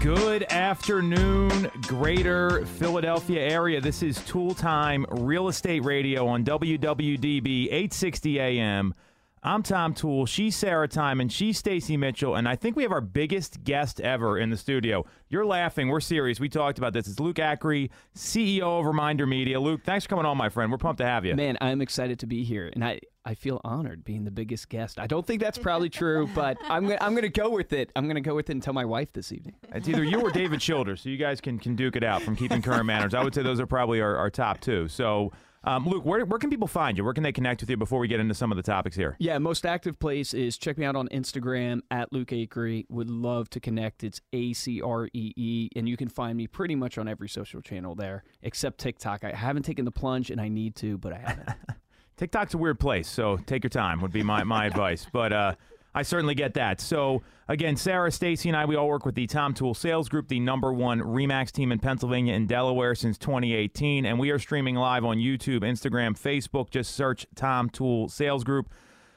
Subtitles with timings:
[0.00, 3.80] Good afternoon, greater Philadelphia area.
[3.80, 8.94] This is Toole Time Real Estate Radio on WWDB 860 AM.
[9.42, 11.28] I'm Tom Toole, She's Sarah Timon.
[11.28, 12.36] She's Stacy Mitchell.
[12.36, 15.04] And I think we have our biggest guest ever in the studio.
[15.28, 15.88] You're laughing.
[15.88, 16.38] We're serious.
[16.38, 17.08] We talked about this.
[17.08, 19.60] It's Luke Acree, CEO of Reminder Media.
[19.60, 20.70] Luke, thanks for coming on, my friend.
[20.70, 21.34] We're pumped to have you.
[21.34, 22.70] Man, I'm excited to be here.
[22.72, 24.98] And I, I feel honored being the biggest guest.
[24.98, 27.92] I don't think that's probably true, but I'm gonna, I'm going to go with it.
[27.94, 29.54] I'm going to go with it and tell my wife this evening.
[29.74, 32.36] It's either you or David Childers, so you guys can, can duke it out from
[32.36, 33.12] Keeping Current Matters.
[33.12, 34.88] I would say those are probably our, our top two.
[34.88, 35.30] So,
[35.62, 37.04] um, Luke, where, where can people find you?
[37.04, 39.14] Where can they connect with you before we get into some of the topics here?
[39.18, 42.86] Yeah, most active place is check me out on Instagram at Luke Acree.
[42.88, 44.04] Would love to connect.
[44.04, 47.28] It's A C R E E, and you can find me pretty much on every
[47.28, 49.22] social channel there except TikTok.
[49.22, 51.50] I haven't taken the plunge, and I need to, but I haven't.
[52.18, 55.06] TikTok's a weird place, so take your time would be my, my advice.
[55.10, 55.54] But uh,
[55.94, 56.80] I certainly get that.
[56.80, 60.26] So again, Sarah, Stacy, and I, we all work with the Tom Toole Sales Group,
[60.26, 64.74] the number one Remax team in Pennsylvania and Delaware since 2018, and we are streaming
[64.74, 66.70] live on YouTube, Instagram, Facebook.
[66.70, 68.68] Just search Tom Toole Sales Group.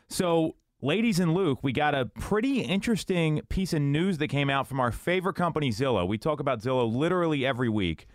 [0.08, 0.56] So.
[0.84, 4.80] Ladies and Luke, we got a pretty interesting piece of news that came out from
[4.80, 6.08] our favorite company, Zillow.
[6.08, 8.08] We talk about Zillow literally every week.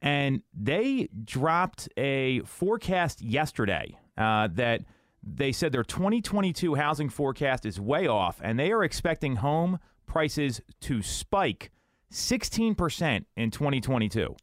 [0.00, 4.82] And they dropped a forecast yesterday uh, that
[5.22, 10.60] they said their 2022 housing forecast is way off, and they are expecting home prices
[10.80, 11.70] to spike
[12.12, 14.36] 16% in 2022.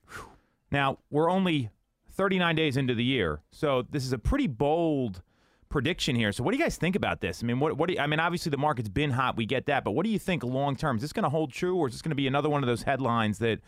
[0.72, 1.69] Now, we're only
[2.11, 5.22] 39 days into the year, so this is a pretty bold
[5.69, 6.31] prediction here.
[6.31, 7.41] So, what do you guys think about this?
[7.41, 9.67] I mean, what, what do you, I mean, obviously the market's been hot, we get
[9.67, 10.97] that, but what do you think long term?
[10.97, 12.67] Is this going to hold true, or is this going to be another one of
[12.67, 13.59] those headlines that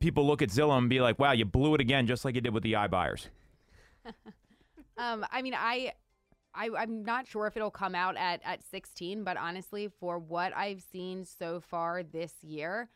[0.00, 2.40] people look at Zillow and be like, "Wow, you blew it again," just like you
[2.40, 3.28] did with the iBuyers?
[4.98, 5.92] Um, I mean, I,
[6.54, 10.54] I, I'm not sure if it'll come out at at 16, but honestly, for what
[10.56, 12.90] I've seen so far this year,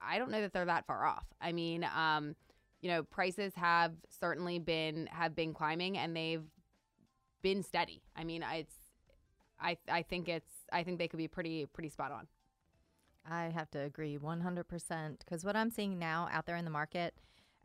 [0.00, 1.26] I don't know that they're that far off.
[1.40, 2.34] I mean, um,
[2.80, 6.44] you know, prices have certainly been have been climbing, and they've
[7.42, 8.02] been steady.
[8.16, 8.74] I mean, it's,
[9.60, 12.26] I, I think it's, I think they could be pretty, pretty spot on.
[13.30, 17.14] I have to agree 100% because what I'm seeing now out there in the market,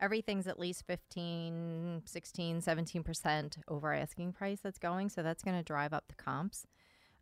[0.00, 5.08] everything's at least 15, 16, 17% over asking price that's going.
[5.08, 6.66] So that's going to drive up the comps.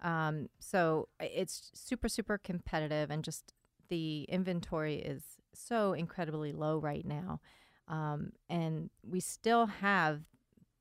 [0.01, 3.53] Um, so it's super, super competitive and just
[3.89, 5.23] the inventory is
[5.55, 7.41] so incredibly low right now.
[7.89, 10.23] Um, and we still have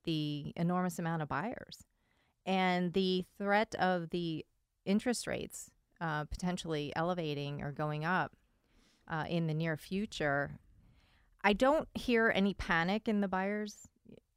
[0.03, 1.83] the enormous amount of buyers
[2.45, 4.45] and the threat of the
[4.85, 8.31] interest rates uh, potentially elevating or going up
[9.07, 10.59] uh, in the near future.
[11.43, 13.87] I don't hear any panic in the buyers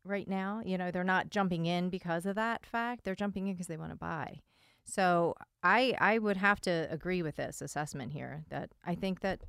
[0.04, 0.60] right now.
[0.64, 3.04] You know, they're not jumping in because of that fact.
[3.04, 4.40] They're jumping in because they want to buy.
[4.84, 9.40] So I I would have to agree with this assessment here that I think that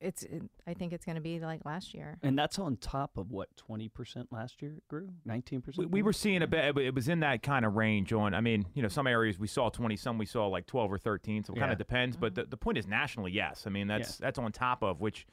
[0.00, 0.24] it's
[0.66, 2.18] I think it's going to be like last year.
[2.22, 5.10] And that's on top of what 20% last year grew?
[5.28, 5.76] 19%?
[5.76, 8.40] We, we were seeing a bit, it was in that kind of range on, I
[8.40, 11.44] mean, you know, some areas we saw 20, some we saw like 12 or 13.
[11.44, 12.16] So it kind of depends.
[12.16, 12.42] But mm-hmm.
[12.42, 13.64] the, the point is nationally, yes.
[13.66, 15.26] I mean, that's that's on top of which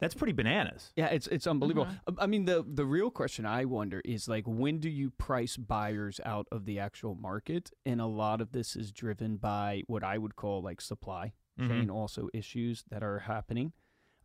[0.00, 0.92] that's pretty bananas.
[0.96, 1.88] Yeah, it's it's unbelievable.
[2.06, 5.56] I- I mean, the the real question I wonder is like, when do you price
[5.56, 7.70] buyers out of the actual market?
[7.86, 11.70] And a lot of this is driven by what I would call like supply mm-hmm.
[11.70, 13.72] chain also issues that are happening.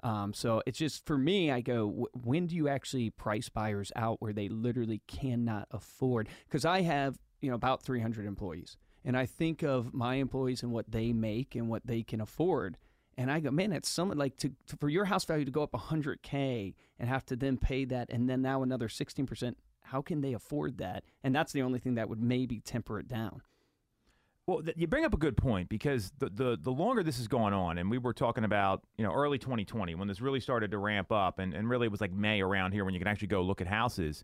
[0.02, 3.92] Um, so it's just for me, I go, w- when do you actually price buyers
[3.96, 6.30] out where they literally cannot afford?
[6.48, 10.72] Because I have you know about 300 employees, and I think of my employees and
[10.72, 12.78] what they make and what they can afford.
[13.20, 15.62] And I go, man, that's someone like to, to for your house value to go
[15.62, 19.56] up 100k and have to then pay that, and then now another 16%.
[19.82, 21.04] How can they afford that?
[21.22, 23.42] And that's the only thing that would maybe temper it down.
[24.48, 27.28] Well, th- you bring up a good point because the, the the longer this is
[27.28, 30.72] going on, and we were talking about you know early 2020 when this really started
[30.72, 33.10] to ramp up, and, and really it was like May around here when you can
[33.10, 34.24] actually go look at houses.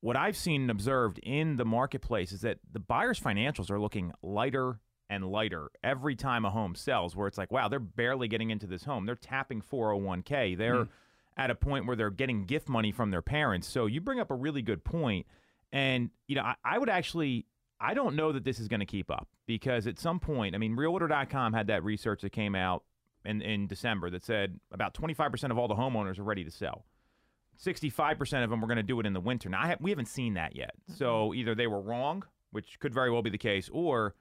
[0.00, 4.12] What I've seen and observed in the marketplace is that the buyers' financials are looking
[4.22, 4.80] lighter
[5.12, 7.14] and lighter every time a home sells.
[7.14, 9.04] Where it's like, wow, they're barely getting into this home.
[9.04, 10.56] They're tapping 401k.
[10.56, 10.90] They're hmm.
[11.36, 13.68] at a point where they're getting gift money from their parents.
[13.68, 14.80] So you bring up a really good.
[15.70, 17.46] And, you know, I, I would actually,
[17.78, 20.58] I don't know that this is going to keep up because at some point, I
[20.58, 22.82] mean, realtor.com had that research that came out
[23.24, 26.86] in, in December that said about 25% of all the homeowners are ready to sell.
[27.62, 29.50] 65% of them were going to do it in the winter.
[29.50, 30.72] Now, I have, we haven't seen that yet.
[30.96, 31.34] So mm-hmm.
[31.34, 34.14] either they were wrong, which could very well be the case, or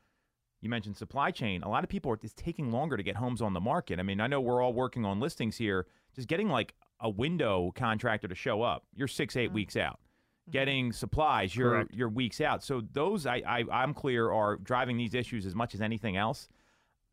[0.62, 1.64] you mentioned supply chain.
[1.64, 4.00] A lot of people are it's taking longer to get homes on the market.
[4.00, 5.88] I mean, I know we're all working on listings here.
[6.16, 9.56] Just getting like a window contractor to show up, you're six, eight mm-hmm.
[9.56, 10.00] weeks out.
[10.00, 10.52] Mm-hmm.
[10.52, 11.94] Getting supplies, you're Correct.
[11.94, 12.64] you're weeks out.
[12.64, 16.48] So those I, I I'm clear are driving these issues as much as anything else.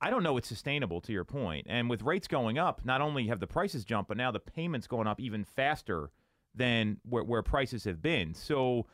[0.00, 1.66] I don't know it's sustainable to your point.
[1.68, 4.86] And with rates going up, not only have the prices jumped, but now the payments
[4.86, 6.10] going up even faster
[6.54, 8.32] than where, where prices have been.
[8.34, 8.86] So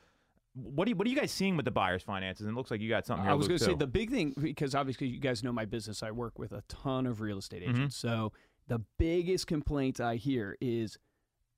[0.54, 2.46] what are you, what are you guys seeing with the buyers' finances?
[2.46, 3.32] And it looks like you got something here.
[3.32, 6.02] I was going to say the big thing because obviously you guys know my business.
[6.02, 7.70] I work with a ton of real estate Mm-hmm.
[7.70, 7.96] agents.
[7.96, 8.32] So
[8.68, 10.96] the biggest complaint I hear is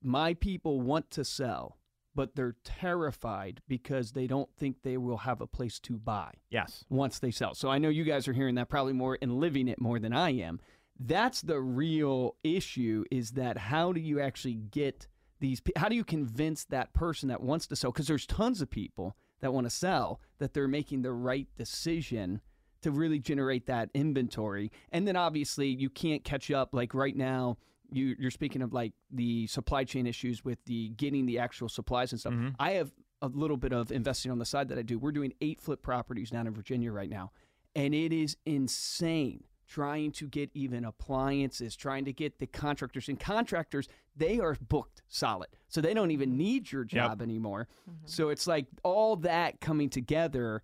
[0.03, 1.79] my people want to sell,
[2.15, 6.85] but they're terrified because they don't think they will have a place to buy yes.
[6.89, 7.55] once they sell.
[7.55, 10.13] So I know you guys are hearing that probably more and living it more than
[10.15, 10.61] I am.
[10.99, 15.09] That's the real issue is that how do you actually get
[15.41, 18.71] these how do you convince that person that wants to sell because there's tons of
[18.71, 22.41] people that want to sell that they're making the right decision
[22.83, 24.71] to really generate that inventory.
[24.93, 27.59] And then obviously you can't catch up like right now
[27.91, 32.13] you you're speaking of like the supply chain issues with the getting the actual supplies
[32.13, 32.33] and stuff.
[32.33, 32.49] Mm-hmm.
[32.59, 32.93] I have
[33.23, 34.99] a little bit of investing on the side that I do.
[34.99, 37.33] We're doing eight flip properties down in Virginia right now,
[37.75, 43.19] and it is insane trying to get even appliances, trying to get the contractors and
[43.19, 43.89] contractors.
[44.17, 46.39] They are booked solid, so they don't even mm-hmm.
[46.39, 47.69] need your job anymore.
[47.89, 48.07] Mm-hmm.
[48.07, 50.63] So it's like all that coming together.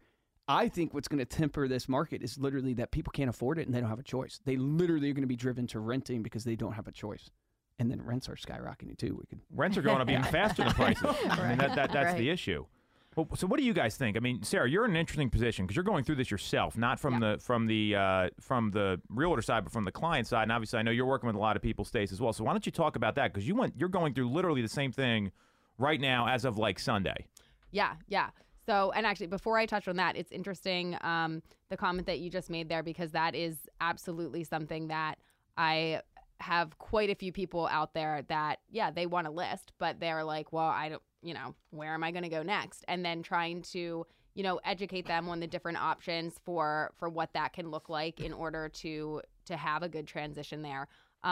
[0.48, 3.66] I think what's going to temper this market is literally that people can't afford it
[3.66, 4.40] and they don't have a choice.
[4.44, 7.30] They literally are going to be driven to renting because they don't have a choice.
[7.78, 9.16] And then rents are skyrocketing too.
[9.18, 11.16] We could Rents are going up even faster than prices.
[11.28, 12.66] I mean, that, that, that's the issue.
[13.14, 14.16] Well, so what do you guys think?
[14.16, 16.98] I mean, Sarah, you're in an interesting position because you're going through this yourself, not
[16.98, 20.44] from the from the uh, from the realtor side, but from the client side.
[20.44, 22.32] And obviously, I know you're working with a lot of people, Stace, as well.
[22.32, 23.32] So why don't you talk about that?
[23.32, 25.30] Because you went, you're going through literally the same thing
[25.76, 27.26] right now as of like Sunday.
[27.70, 28.30] Yeah, yeah.
[28.64, 32.30] So, and actually, before I touch on that, it's interesting um, the comment that you
[32.30, 35.16] just made there because that is absolutely something that
[35.56, 36.00] I
[36.38, 40.24] have quite a few people out there that, yeah, they want to list, but they're
[40.24, 42.84] like, well, I don't, you know, where am I going to go next?
[42.88, 47.32] And then trying to, you know, educate them on the different options for for what
[47.34, 50.88] that can look like in order to to have a good transition there.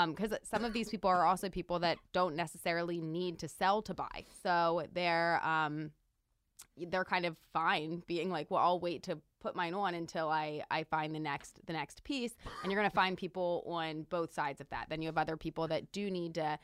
[0.06, 3.92] Because some of these people are also people that don't necessarily need to sell to
[3.92, 5.90] buy, so they're um,
[6.76, 10.62] they're kind of fine being like, well, I'll wait to put mine on until I
[10.70, 12.34] I find the next the next piece.
[12.62, 14.87] And you're gonna find people on both sides of that.
[14.88, 16.58] Then you have other people that do need to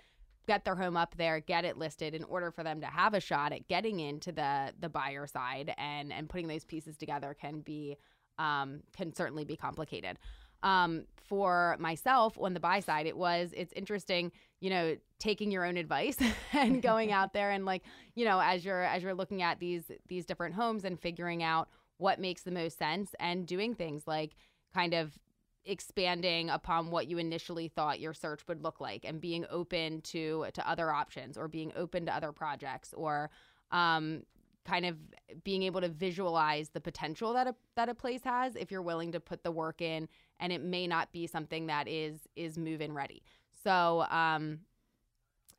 [0.47, 3.21] get their home up there, get it listed in order for them to have a
[3.21, 7.61] shot at getting into the the buyer side and and putting those pieces together can
[7.61, 7.97] be
[8.39, 10.19] um, can certainly be complicated.
[10.63, 15.65] Um, for myself on the buy side, it was it's interesting, you know, taking your
[15.65, 16.17] own advice
[16.53, 17.83] and going out there and like,
[18.15, 21.69] you know, as you're as you're looking at these these different homes and figuring out
[21.99, 24.33] what makes the most sense and doing things like
[24.75, 25.19] kind of
[25.67, 30.47] expanding upon what you initially thought your search would look like and being open to
[30.55, 33.31] to other options or being open to other projects or
[33.73, 34.23] um,
[34.65, 34.97] kind of
[35.45, 39.13] being able to visualize the potential that a that a place has if you're willing
[39.13, 40.09] to put the work in
[40.41, 43.23] and it may not be something that is is move in ready.
[43.63, 44.61] So um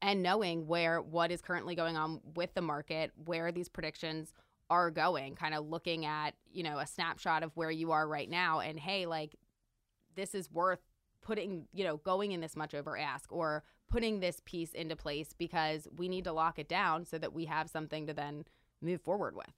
[0.02, 4.34] and knowing where what is currently going on with the market where these predictions
[4.70, 8.30] are going kind of looking at you know a snapshot of where you are right
[8.30, 9.36] now and hey like
[10.18, 10.82] this is worth
[11.22, 15.34] putting you know going in this much over ask or putting this piece into place
[15.38, 18.44] because we need to lock it down so that we have something to then
[18.82, 19.54] move forward with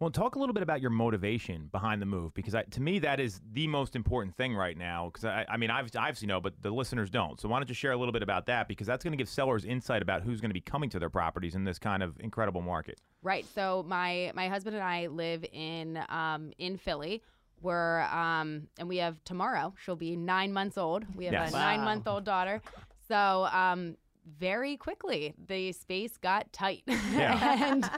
[0.00, 2.98] Well, talk a little bit about your motivation behind the move because I, to me
[3.00, 5.06] that is the most important thing right now.
[5.06, 7.38] Because I, I mean, I've obviously know, but the listeners don't.
[7.40, 9.28] So why don't you share a little bit about that because that's going to give
[9.28, 12.18] sellers insight about who's going to be coming to their properties in this kind of
[12.20, 12.98] incredible market.
[13.22, 13.46] Right.
[13.54, 17.22] So my my husband and I live in um in Philly.
[17.62, 19.74] We're um and we have tomorrow.
[19.84, 21.04] She'll be nine months old.
[21.14, 21.50] We have Yes.
[21.50, 22.62] a nine month old daughter.
[23.08, 23.96] So um
[24.38, 27.70] very quickly the space got tight Yeah.
[27.72, 27.90] and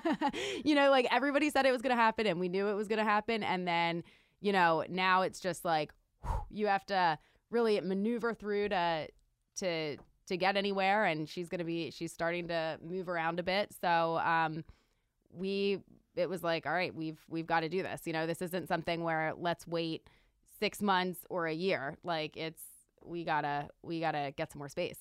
[0.65, 2.89] you know like everybody said it was going to happen and we knew it was
[2.89, 4.03] going to happen and then
[4.41, 5.93] you know now it's just like
[6.23, 7.19] whew, you have to
[7.51, 9.09] really maneuver through to
[9.57, 9.97] to
[10.29, 13.71] to get anywhere and she's going to be she's starting to move around a bit
[13.79, 14.65] so um
[15.35, 15.81] we
[16.17, 18.69] it was like all right we've we've got to do this you know this isn't
[18.69, 20.09] something where let's wait
[20.61, 22.63] 6 months or a year like it's
[23.05, 24.99] we got to we got to get some more space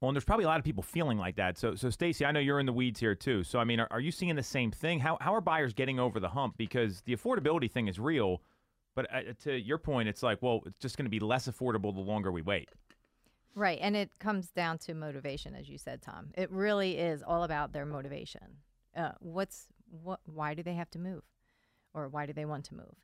[0.00, 1.58] Well, and there's probably a lot of people feeling like that.
[1.58, 3.44] So, so Stacy, I know you're in the weeds here too.
[3.44, 4.98] So, I mean, are, are you seeing the same thing?
[5.00, 6.56] How how are buyers getting over the hump?
[6.56, 8.40] Because the affordability thing is real,
[8.94, 11.94] but uh, to your point, it's like, well, it's just going to be less affordable
[11.94, 12.68] the longer we wait.
[13.54, 13.78] Right.
[13.80, 16.30] And it comes down to motivation, as you said, Tom.
[16.34, 18.58] It really is all about their motivation.
[18.96, 20.20] Uh, what's what?
[20.24, 21.22] Why do they have to move,
[21.94, 22.94] or why do they want to move?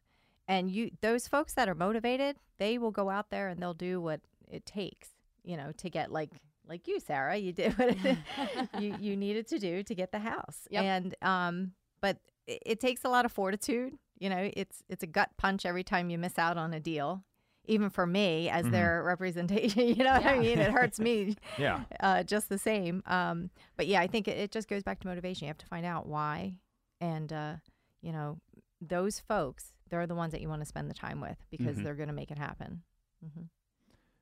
[0.49, 4.01] And you, those folks that are motivated, they will go out there and they'll do
[4.01, 5.09] what it takes,
[5.43, 6.31] you know, to get like
[6.69, 7.37] like you, Sarah.
[7.37, 7.97] You did what
[8.81, 10.69] you you needed to do to get the house.
[10.71, 10.85] Yep.
[10.85, 13.95] And um, but it, it takes a lot of fortitude.
[14.19, 17.25] You know, it's it's a gut punch every time you miss out on a deal
[17.69, 18.71] even for me as Mhm.
[18.71, 19.89] their representation.
[19.89, 20.61] You know what I mean?
[20.61, 21.83] It hurts me Yeah.
[21.99, 23.03] uh, just the same.
[23.07, 25.47] Um, but yeah, I think it, it just goes back to motivation.
[25.47, 26.55] You have to find out why,
[27.01, 27.55] and uh,
[28.03, 28.39] you know,
[28.81, 31.85] those folks, they're the ones that you want to spend the time with because Mhm.
[31.85, 32.83] they're going to make it happen.
[33.23, 33.43] hmm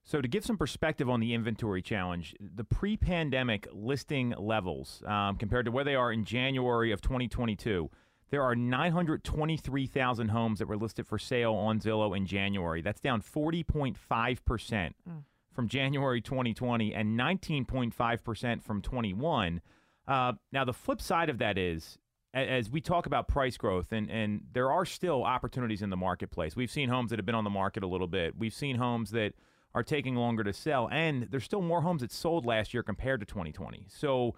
[0.05, 5.37] So, to give some perspective on the inventory challenge, the pre pandemic listing levels um,
[5.37, 7.91] compared to where they are in January of 2022,
[8.31, 12.83] there are 923,000 homes that were listed for sale on Zillow in January.
[12.83, 15.25] That's down 40.5% Mm.
[15.53, 19.61] from January 2020 and 19.5% from 21.
[20.07, 21.99] Uh, now, the flip side of that is,
[22.35, 26.57] as we talk about price growth, and, and there are still opportunities in the marketplace.
[26.57, 28.37] We've seen homes that have been on the market a little bit.
[28.37, 29.35] We've seen homes that
[29.73, 33.21] are taking longer to sell, and there's still more homes that sold last year compared
[33.21, 33.87] to 2020.
[33.89, 34.35] So,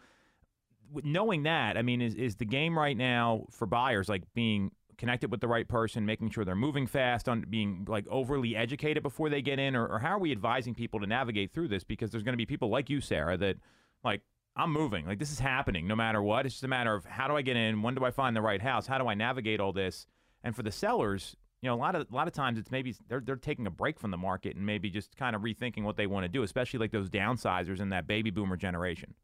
[1.03, 5.31] knowing that, I mean, is, is the game right now for buyers like being connected
[5.31, 9.31] with the right person, making sure they're moving fast, on being like overly educated before
[9.31, 11.85] they get in, or, or how are we advising people to navigate through this?
[11.85, 13.57] Because there's going to be people like you, Sarah, that
[14.05, 14.21] like
[14.57, 16.47] I'm moving, like this is happening no matter what.
[16.47, 18.41] It's just a matter of how do I get in, when do I find the
[18.41, 20.07] right house, how do I navigate all this,
[20.43, 21.37] and for the sellers.
[21.63, 23.71] You know, a lot of a lot of times it's maybe they're they're taking a
[23.71, 26.43] break from the market and maybe just kind of rethinking what they want to do,
[26.43, 29.15] especially like those downsizers in that baby boomer generation.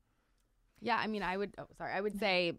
[0.81, 1.55] Yeah, I mean, I would.
[1.59, 2.55] Oh, sorry, I would say,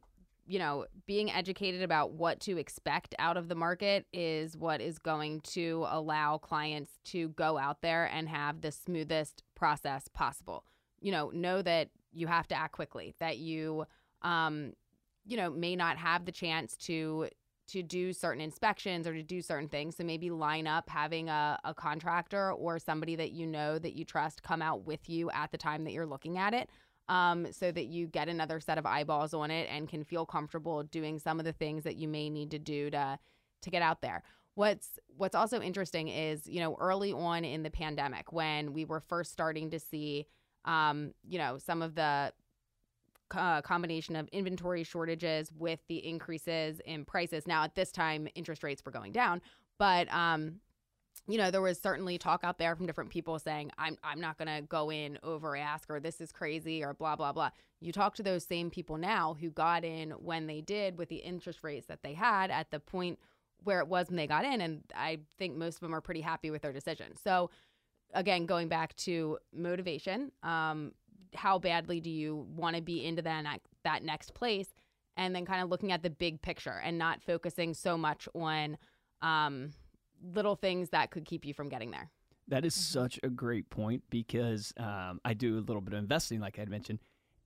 [0.46, 5.00] you know, being educated about what to expect out of the market is what is
[5.00, 10.64] going to allow clients to go out there and have the smoothest process possible.
[11.04, 13.14] You know, know that you have to act quickly.
[13.20, 13.86] That you,
[14.24, 14.74] um,
[15.26, 17.30] you know, may not have the chance to
[17.66, 19.96] to do certain inspections or to do certain things.
[19.96, 24.04] So maybe line up having a, a contractor or somebody that you know that you
[24.04, 26.70] trust come out with you at the time that you're looking at it
[27.10, 30.84] um, so that you get another set of eyeballs on it and can feel comfortable
[30.84, 33.20] doing some of the things that you may need to do to
[33.62, 34.24] to get out there.
[34.56, 39.00] What's what's also interesting is you know early on in the pandemic when we were
[39.00, 40.28] first starting to see
[40.66, 42.32] um, you know some of the
[43.36, 47.48] uh, combination of inventory shortages with the increases in prices.
[47.48, 49.42] Now at this time interest rates were going down,
[49.80, 50.60] but um,
[51.28, 54.38] you know, there was certainly talk out there from different people saying, I'm, I'm not
[54.38, 57.52] going to go in over ask or this is crazy or blah, blah, blah.
[57.80, 61.18] You talk to those same people now who got in when they did with the
[61.18, 63.20] interest rates that they had at the point
[63.64, 64.60] where it was when they got in.
[64.60, 67.16] And I think most of them are pretty happy with their decision.
[67.16, 67.50] So,
[68.14, 70.92] again, going back to motivation, um,
[71.36, 74.68] how badly do you want to be into that, ne- that next place?
[75.18, 78.78] And then kind of looking at the big picture and not focusing so much on,
[79.22, 79.72] um,
[80.34, 82.10] little things that could keep you from getting there.
[82.48, 86.40] That is such a great point because um, I do a little bit of investing,
[86.40, 87.00] like I mentioned.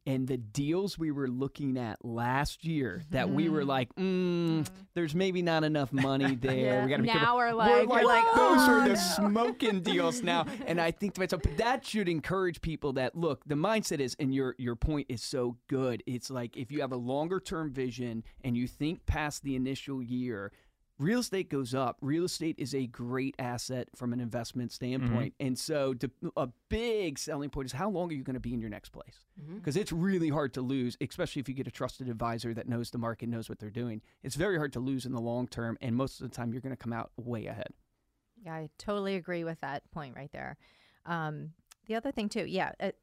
[0.08, 5.14] And the deals we were looking at last year that we were like, mm, there's
[5.14, 6.56] maybe not enough money there.
[6.56, 6.84] Yeah.
[6.86, 7.36] We got to be Now careful.
[7.38, 10.46] we're We're like, like, like, those "Oh, are the no." smoking deals now.
[10.66, 14.34] And I think to myself, that should encourage people that look, the mindset is, and
[14.34, 16.04] your your point is so good.
[16.08, 20.02] It's like if you have a longer term vision and you think past the initial
[20.02, 20.52] year,
[21.00, 21.98] real estate goes up.
[22.02, 25.34] Real estate is a great asset from an investment standpoint.
[25.40, 28.54] And so to, a big selling point is how long are you going to be
[28.54, 29.20] in your next place?
[29.56, 32.90] Because it's really hard to lose, especially if you get a trusted advisor that knows
[32.90, 34.02] the market, knows what they're doing.
[34.24, 35.78] It's very hard to lose in the long term.
[35.82, 37.74] And most of the time, you're going to come out way ahead.
[38.44, 40.58] Yeah, I totally agree with that point right there.
[41.06, 41.52] Um,
[41.88, 42.98] the other thing too, yeah, it,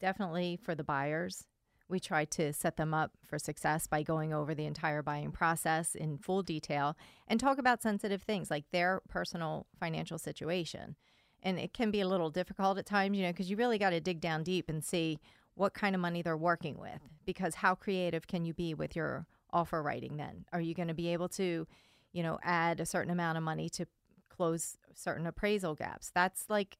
[0.00, 1.46] definitely for the buyers,
[1.90, 5.94] we try to set them up for success by going over the entire buying process
[5.94, 10.96] in full detail and talk about sensitive things like their personal financial situation.
[11.42, 13.90] And it can be a little difficult at times, you know, because you really got
[13.90, 15.18] to dig down deep and see
[15.54, 17.00] what kind of money they're working with.
[17.24, 20.44] Because how creative can you be with your offer writing then?
[20.52, 21.66] Are you going to be able to,
[22.12, 23.86] you know, add a certain amount of money to
[24.28, 26.10] close certain appraisal gaps?
[26.14, 26.76] That's like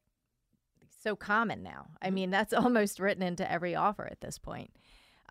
[1.01, 1.87] so common now.
[2.01, 2.13] I mm.
[2.13, 4.71] mean, that's almost written into every offer at this point.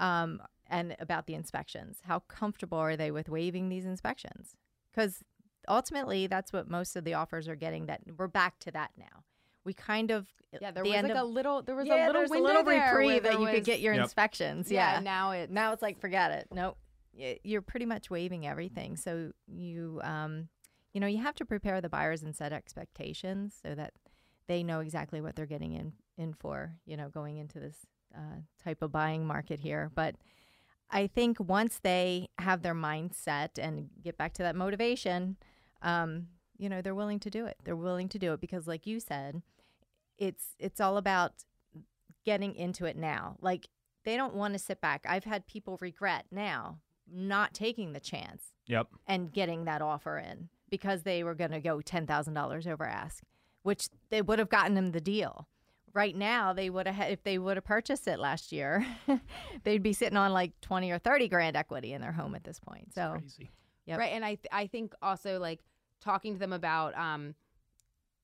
[0.01, 4.57] Um, and about the inspections, how comfortable are they with waiving these inspections?
[4.93, 5.23] Because
[5.69, 7.87] ultimately, that's what most of the offers are getting.
[7.87, 9.25] That we're back to that now.
[9.65, 10.27] We kind of
[10.61, 12.47] Yeah, there the was like of- a little, there was yeah, a little there's window
[12.47, 14.03] a little there reprieve that there you could get your Yep.
[14.05, 14.71] inspections.
[14.71, 16.49] Yeah, Yeah, now it's now it's like forget it.
[16.53, 16.79] Nope,
[17.13, 18.97] you're pretty much waiving everything.
[18.97, 20.49] So you, um,
[20.95, 23.93] you know, you have to prepare the buyers and set expectations so that
[24.47, 26.77] they know exactly what they're getting in in for.
[26.87, 27.77] You know, going into this
[28.15, 30.17] uh, type of buying market here, but.
[30.93, 35.37] I think once they have their mindset and get back to that motivation,
[35.83, 36.27] um,
[36.59, 37.59] you know, they're willing to do it.
[37.63, 39.41] They're willing to do it because, like you said,
[40.19, 41.45] it's it's all about
[42.25, 43.37] getting into it now.
[43.41, 43.69] Like
[44.05, 45.07] they don't want to sit back.
[45.09, 48.89] I've had people regret now not taking the chance Yep.
[49.07, 53.23] and getting that offer in because they were going to go $10,000 over ask
[53.63, 55.47] which they would have gotten them the deal.
[55.93, 58.87] Right now, they would have if they would have purchased it last year,
[59.65, 62.61] they'd be sitting on like twenty or thirty grand equity in their home at this
[62.61, 62.95] point.
[62.95, 63.51] So Crazy.
[63.87, 63.99] Yep.
[63.99, 64.13] Right.
[64.13, 65.61] And I th- I think also like
[66.01, 67.35] talking to them about um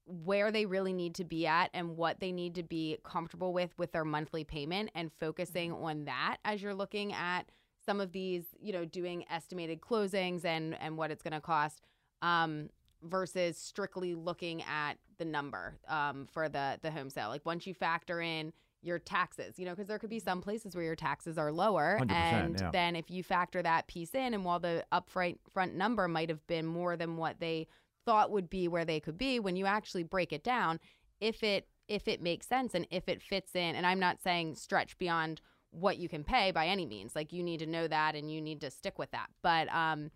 [0.07, 3.77] where they really need to be at and what they need to be comfortable with
[3.77, 7.51] with their monthly payment and focusing on that as you're looking at
[7.85, 11.81] some of these, you know, doing estimated closings and and what it's going to cost
[12.23, 12.69] um
[13.03, 17.29] versus strictly looking at the number um for the the home sale.
[17.29, 20.75] Like once you factor in your taxes, you know, because there could be some places
[20.75, 22.71] where your taxes are lower, and yeah.
[22.71, 26.47] then if you factor that piece in, and while the upfront front number might have
[26.47, 27.67] been more than what they
[28.05, 30.79] thought would be where they could be, when you actually break it down,
[31.21, 34.55] if it if it makes sense and if it fits in, and I'm not saying
[34.55, 38.15] stretch beyond what you can pay by any means, like you need to know that
[38.15, 40.11] and you need to stick with that, but um,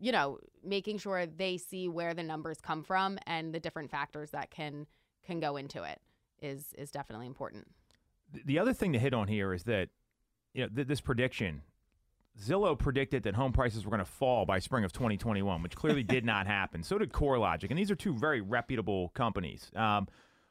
[0.00, 4.30] you know, making sure they see where the numbers come from and the different factors
[4.30, 4.86] that can
[5.24, 6.00] can go into it
[6.42, 7.68] is is definitely important.
[8.44, 9.90] The other thing to hit on here is that
[10.54, 11.62] you know th- this prediction.
[12.40, 16.04] Zillow predicted that home prices were going to fall by spring of 2021, which clearly
[16.04, 16.82] did not happen.
[16.82, 19.70] So did CoreLogic, and these are two very reputable companies.
[19.74, 20.06] Um,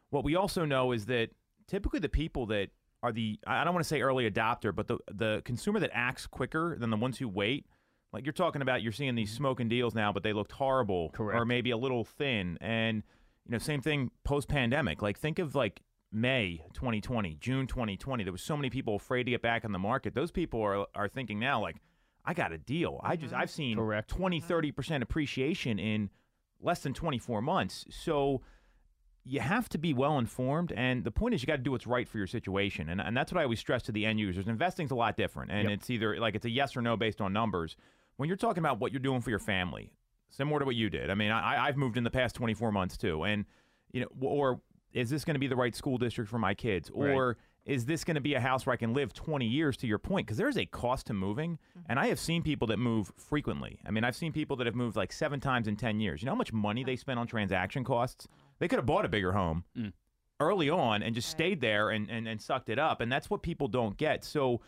[0.10, 1.29] what we also know is that
[1.68, 2.70] typically the people that
[3.01, 6.27] are the I don't want to say early adopter, but the the consumer that acts
[6.27, 7.65] quicker than the ones who wait.
[8.12, 9.38] Like you're talking about, you're seeing these mm-hmm.
[9.38, 12.58] smoking deals now, but they looked horrible, or maybe a little thin.
[12.60, 13.04] And
[13.46, 15.01] you know, same thing post pandemic.
[15.01, 18.24] Like think of like May 2020, June 2020.
[18.24, 20.16] There was so many people afraid to get back on the market.
[20.16, 21.78] Those people are are thinking now like,
[22.25, 23.00] I got a deal.
[23.04, 23.42] I just mm-hmm.
[23.42, 24.10] I've seen Correct.
[24.10, 24.48] 20, uh-huh.
[24.48, 26.10] 30 percent appreciation in
[26.62, 27.86] less than 24 months.
[27.89, 28.42] So
[29.24, 31.86] you have to be well informed, and the point is you got to do what's
[31.86, 34.48] right for your situation, and and that's what I always stress to the end users.
[34.48, 35.78] Investing's a lot different, and Yep.
[35.78, 37.75] it's either like it's a yes or no based on numbers.
[38.20, 39.94] When you're talking about what you're doing for your family,
[40.30, 41.10] similar to what you did.
[41.10, 43.46] I mean, I, I've moved in the past 24 months too, and
[43.94, 44.60] you know, or
[44.92, 47.12] is this going to be the right school district for my kids, Right.
[47.14, 49.88] or is this going to be a house where I can live 20 years to
[49.88, 50.27] your point?
[50.27, 51.60] Because there's a cost to moving.
[51.88, 53.79] And I have seen people that move frequently.
[53.88, 56.22] I mean, I've seen people that have moved like seven times in 10 years.
[56.22, 58.27] You know how much money they spend on transaction costs?
[58.60, 59.94] They could have bought a bigger home Mm.
[60.42, 63.00] early on and just stayed there and, and, and sucked it up.
[63.00, 64.25] And that's what people don't get.
[64.25, 64.60] So,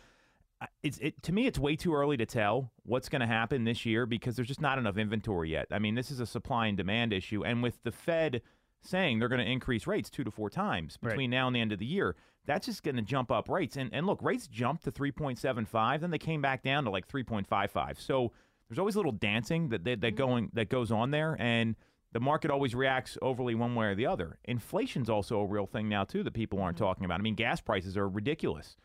[0.82, 3.86] it's it to me it's way too early to tell what's going to happen this
[3.86, 5.66] year because there's just not enough inventory yet.
[5.70, 8.42] I mean, this is a supply and demand issue and with the Fed
[8.80, 11.10] saying they're going to increase rates 2 to 4 times Right.
[11.10, 13.76] between now and the end of the year, that's just going to jump up rates.
[13.76, 18.00] And and look, rates jumped to 3.75, then they came back down to like 3.55.
[18.00, 18.32] So
[18.68, 20.16] there's always a little dancing that that, that mm-hmm.
[20.16, 21.76] going that goes on there and
[22.12, 24.38] the market always reacts overly one way or the other.
[24.44, 26.84] Inflation's also a real thing now too that people aren't mm-hmm.
[26.84, 27.20] talking about.
[27.20, 28.76] I mean, gas prices are ridiculous.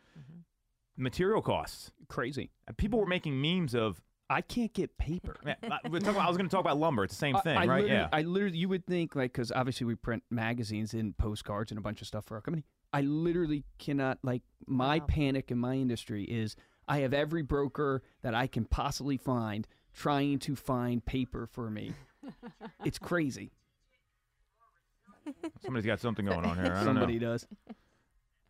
[0.98, 1.90] Material costs.
[2.08, 2.50] Crazy.
[2.76, 4.02] People were making memes of.
[4.30, 5.36] I can't get paper.
[5.46, 5.88] I about- I
[6.28, 7.04] was going to talk about lumber.
[7.04, 7.86] It's the same thing, I, I right?
[7.86, 8.08] Yeah.
[8.12, 11.80] I literally, you would think like, because obviously we print magazines and postcards and a
[11.80, 12.64] bunch of stuff for our company.
[12.92, 15.06] I literally cannot like my Wow.
[15.06, 16.56] panic in my industry is
[16.86, 21.92] I have every broker that I can possibly find trying to find paper for me.
[22.84, 23.52] it's crazy.
[25.62, 26.66] Somebody's got something going on here.
[26.72, 27.32] I don't Somebody know.
[27.32, 27.46] does.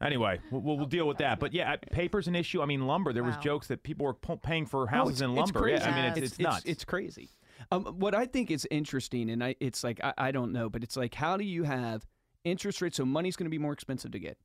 [0.01, 1.41] Anyway, we'll, we'll, deal with that.
[1.41, 2.63] But yeah, paper's an issue.
[2.63, 3.13] I mean, lumber.
[3.13, 5.69] There was jokes that people were po- paying for No, houses it's- in it's lumber.
[5.69, 6.25] Yeah, I mean, it's, Yes.
[6.31, 6.63] it's nuts.
[6.67, 7.31] It's, crazy.
[7.73, 10.85] Um, what I think is interesting, and I, it's like I, I don't know, but
[10.85, 12.07] it's like how do you have
[12.45, 12.97] interest rates?
[12.97, 14.39] So money's going to be more expensive to get.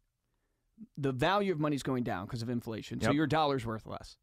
[0.98, 3.16] The value of money's going down because of inflation, so Yep.
[3.16, 4.18] your dollar's worth less,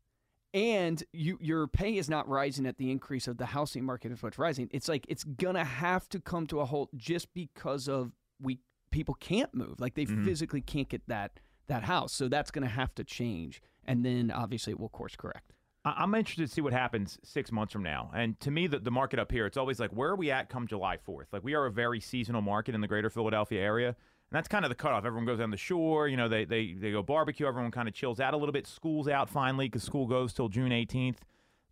[0.52, 4.20] and you your pay is not rising at the increase of the housing market is
[4.20, 4.68] what's rising.
[4.72, 8.10] It's like it's gonna have to come to a halt just because of
[8.42, 8.58] we
[8.90, 10.24] people can't move, like they Mhm.
[10.24, 14.72] physically can't get that that house, so that's gonna have to change, and then obviously
[14.72, 15.52] it will course correct.
[15.84, 18.10] I'm interested to see what happens six months from now.
[18.12, 20.50] And to me, the, the market up here, it's always like, where are we at
[20.50, 21.32] come July 4th?
[21.32, 23.88] Like, we are a very seasonal market in the greater Philadelphia area.
[23.88, 23.96] And
[24.32, 25.06] that's kind of the cutoff.
[25.06, 27.46] Everyone goes down the shore, you know, they, they, they go barbecue.
[27.46, 28.66] Everyone kind of chills out a little bit.
[28.66, 31.20] School's out finally because school goes till June 18th.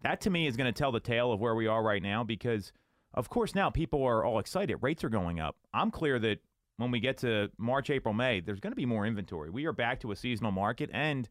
[0.00, 2.24] That to me is going to tell the tale of where we are right now
[2.24, 2.72] because,
[3.12, 4.76] of course, now people are all excited.
[4.80, 5.56] Rates are going up.
[5.74, 6.38] I'm clear that
[6.78, 9.50] when we get to March, April, May, there's going to be more inventory.
[9.50, 10.88] We are back to a seasonal market.
[10.92, 11.28] And,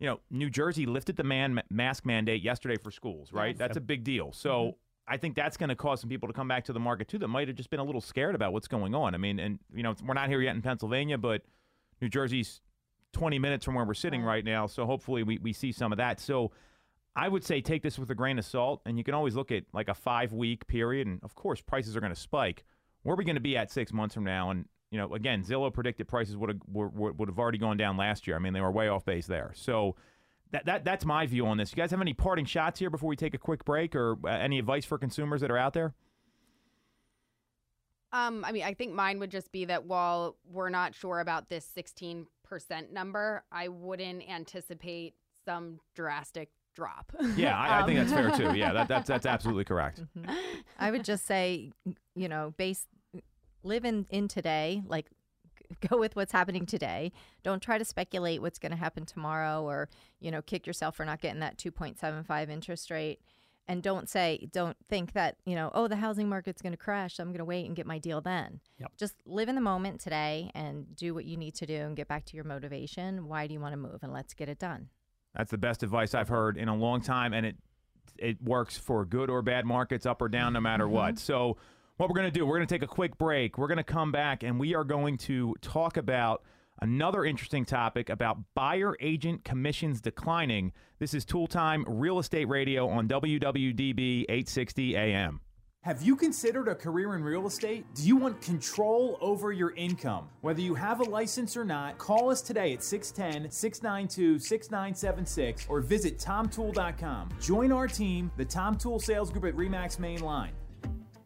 [0.00, 3.54] you know, New Jersey lifted the man mask mandate yesterday for schools, right?
[3.54, 3.58] Yes.
[3.58, 4.32] That's a big deal.
[4.32, 4.70] So mm-hmm.
[5.06, 7.18] I think that's going to cause some people to come back to the market too
[7.18, 9.14] that might have just been a little scared about what's going on.
[9.14, 11.42] I mean, and you know, we're not here yet in Pennsylvania, but
[12.00, 12.62] New Jersey's
[13.12, 14.36] 20 minutes from where we're sitting Right.
[14.36, 14.66] right now.
[14.66, 16.20] So hopefully we, we see some of that.
[16.20, 16.52] So
[17.14, 19.52] I would say take this with a grain of salt, and you can always look
[19.52, 22.64] at like a five week period, and of course prices are going to spike.
[23.02, 24.50] Where are we going to be at six months from now?
[24.50, 27.76] And you know, again, Zillow predicted prices would have were, would would have already gone
[27.76, 28.36] down last year.
[28.36, 29.52] I mean, they were way off base there.
[29.54, 29.96] So
[30.52, 31.72] that, that that's my view on this.
[31.72, 34.28] You guys have any parting shots here before we take a quick break, or uh,
[34.28, 35.94] any advice for consumers that are out there?
[38.12, 41.48] Um, I mean, I think mine would just be that while we're not sure about
[41.48, 42.26] this 16%
[42.92, 47.12] number, I wouldn't anticipate some drastic drop.
[47.36, 48.56] Yeah, I, I think Um, that's fair too.
[48.56, 50.02] Yeah, that, that's that's absolutely correct.
[50.16, 50.34] Mhm.
[50.78, 51.72] I would just say,
[52.14, 52.86] you know, base
[53.66, 55.10] live in in today, like
[55.88, 57.12] go with what's happening today.
[57.42, 59.88] Don't try to speculate what's going to happen tomorrow or,
[60.20, 63.20] you know, kick yourself for not getting that 2.75 interest rate.
[63.68, 67.16] And don't say, don't think that, you know, oh, the housing market's going to crash.
[67.16, 68.60] So I'm going to wait and get my deal then.
[68.78, 68.92] Yep.
[68.96, 72.06] Just live in the moment today and do what you need to do and get
[72.06, 73.26] back to your motivation.
[73.26, 73.98] Why do you want to move?
[74.02, 74.88] And let's get it done.
[75.34, 77.56] That's the best advice I've heard in a long time, and it
[78.18, 80.94] it works for good or bad markets, up or down, no matter mm-hmm.
[80.94, 81.18] what.
[81.18, 81.58] So,
[81.96, 83.56] what we're going to do, we're going to take a quick break.
[83.56, 86.42] We're going to come back, and we are going to talk about
[86.82, 90.72] another interesting topic about buyer agent commissions declining.
[90.98, 95.40] This is Toole Time Real Estate Radio on WWDB 860 AM.
[95.84, 97.86] Have you considered a career in real estate?
[97.94, 100.28] Do you want control over your income?
[100.40, 105.80] Whether you have a license or not, call us today at 610 692 6976 or
[105.80, 107.28] visit tomtoole.com.
[107.40, 110.52] Join our team, the Tom Toole Sales Group at REMAX Main Line.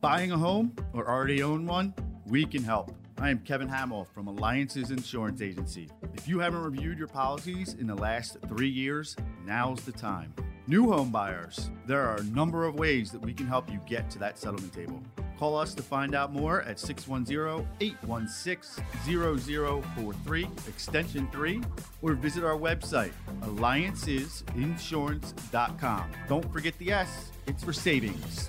[0.00, 1.92] Buying a home or already own one?
[2.24, 2.90] We can help.
[3.18, 5.90] I am Kevin Hamill from Alliances Insurance Agency.
[6.14, 10.32] If you haven't reviewed your policies in the last three years, now's the time.
[10.66, 14.08] New home buyers, there are a number of ways that we can help you get
[14.12, 15.02] to that settlement table.
[15.38, 21.60] Call us to find out more at 610 816 0043, extension 3,
[22.00, 26.10] or visit our website, alliancesinsurance.com.
[26.26, 28.48] Don't forget the S, it's for savings.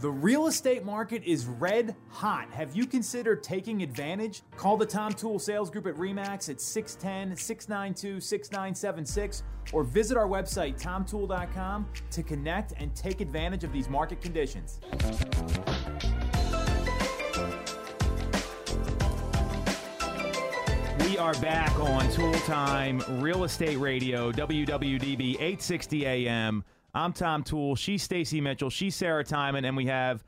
[0.00, 2.50] the real estate market is red hot.
[2.50, 4.42] Have you considered taking advantage?
[4.56, 9.42] Call the Tom Toole Sales Group at REMAX at 610 692 6976
[9.72, 14.80] or visit our website, tomtoole.com, to connect and take advantage of these market conditions.
[21.00, 26.64] We are back on Toole Time Real Estate Radio, WWDB 860 AM.
[26.94, 27.76] I'm Tom Toole.
[27.76, 28.70] She's Stacy Mitchell.
[28.70, 29.64] She's Sarah Timon.
[29.64, 30.24] And we have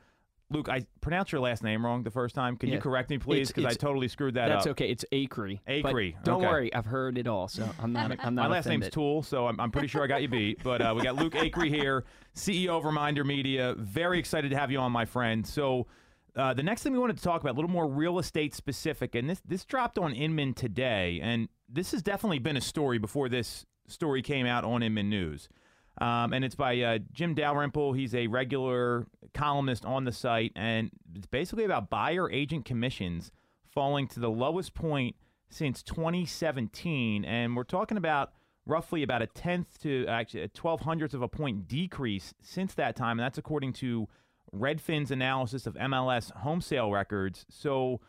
[0.51, 0.69] Luke.
[0.69, 2.57] I pronounced your last name wrong the first time.
[2.57, 3.47] Can you correct me, please?
[3.51, 4.71] Because I totally screwed that That's up.
[4.71, 4.89] okay.
[4.89, 5.49] It's Acre.
[5.67, 6.47] Acre, But Don't okay.
[6.47, 6.73] worry.
[6.73, 8.11] I've heard it all, so I'm not.
[8.19, 8.51] I'm My not.
[8.51, 8.89] last name's.
[8.89, 10.63] Toole, so I'm, I'm pretty sure I got you beat.
[10.63, 13.73] But uh, we got Luke Acree here, CEO of Reminder Media.
[13.77, 15.45] Very excited to have you on, my friend.
[15.45, 15.87] So
[16.35, 19.15] uh, the next thing we wanted to talk about, a little more real estate specific,
[19.15, 23.27] and this this dropped on Inman today, and this has definitely been a story before
[23.27, 25.49] this story came out on Inman News.
[25.99, 27.93] Um, and it's by uh, Jim Dalrymple.
[27.93, 33.31] He's a regular columnist on the site, and it's basically about buyer agent commissions
[33.65, 35.15] falling to the lowest point
[35.49, 37.25] since 2017.
[37.25, 38.31] And we're talking about
[38.65, 42.95] roughly about a tenth to actually a twelve hundredths of a point decrease since that
[42.95, 44.07] time, and that's according to
[44.55, 47.45] Redfin's analysis of MLS home sale records.
[47.49, 48.01] So.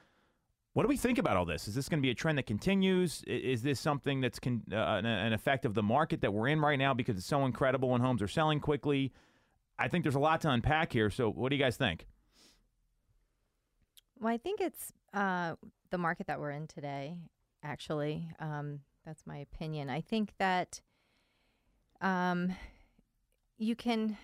[0.73, 1.67] What do we think about all this?
[1.67, 3.25] Is this going to be a trend that continues?
[3.27, 6.79] Is this something that's con- uh, an, effect of the market that we're in right
[6.79, 9.13] now because it's so incredible and homes are selling quickly?
[9.79, 11.11] I think there's a lot to unpack here.
[11.11, 12.07] So, what do you guys think?
[14.21, 15.57] Well, I think it's uh,
[15.91, 17.17] the market that we're in today,
[17.65, 18.29] actually.
[18.39, 19.91] Um, that's my opinion.
[19.91, 20.81] I think that
[22.01, 22.55] um,
[23.59, 24.17] you can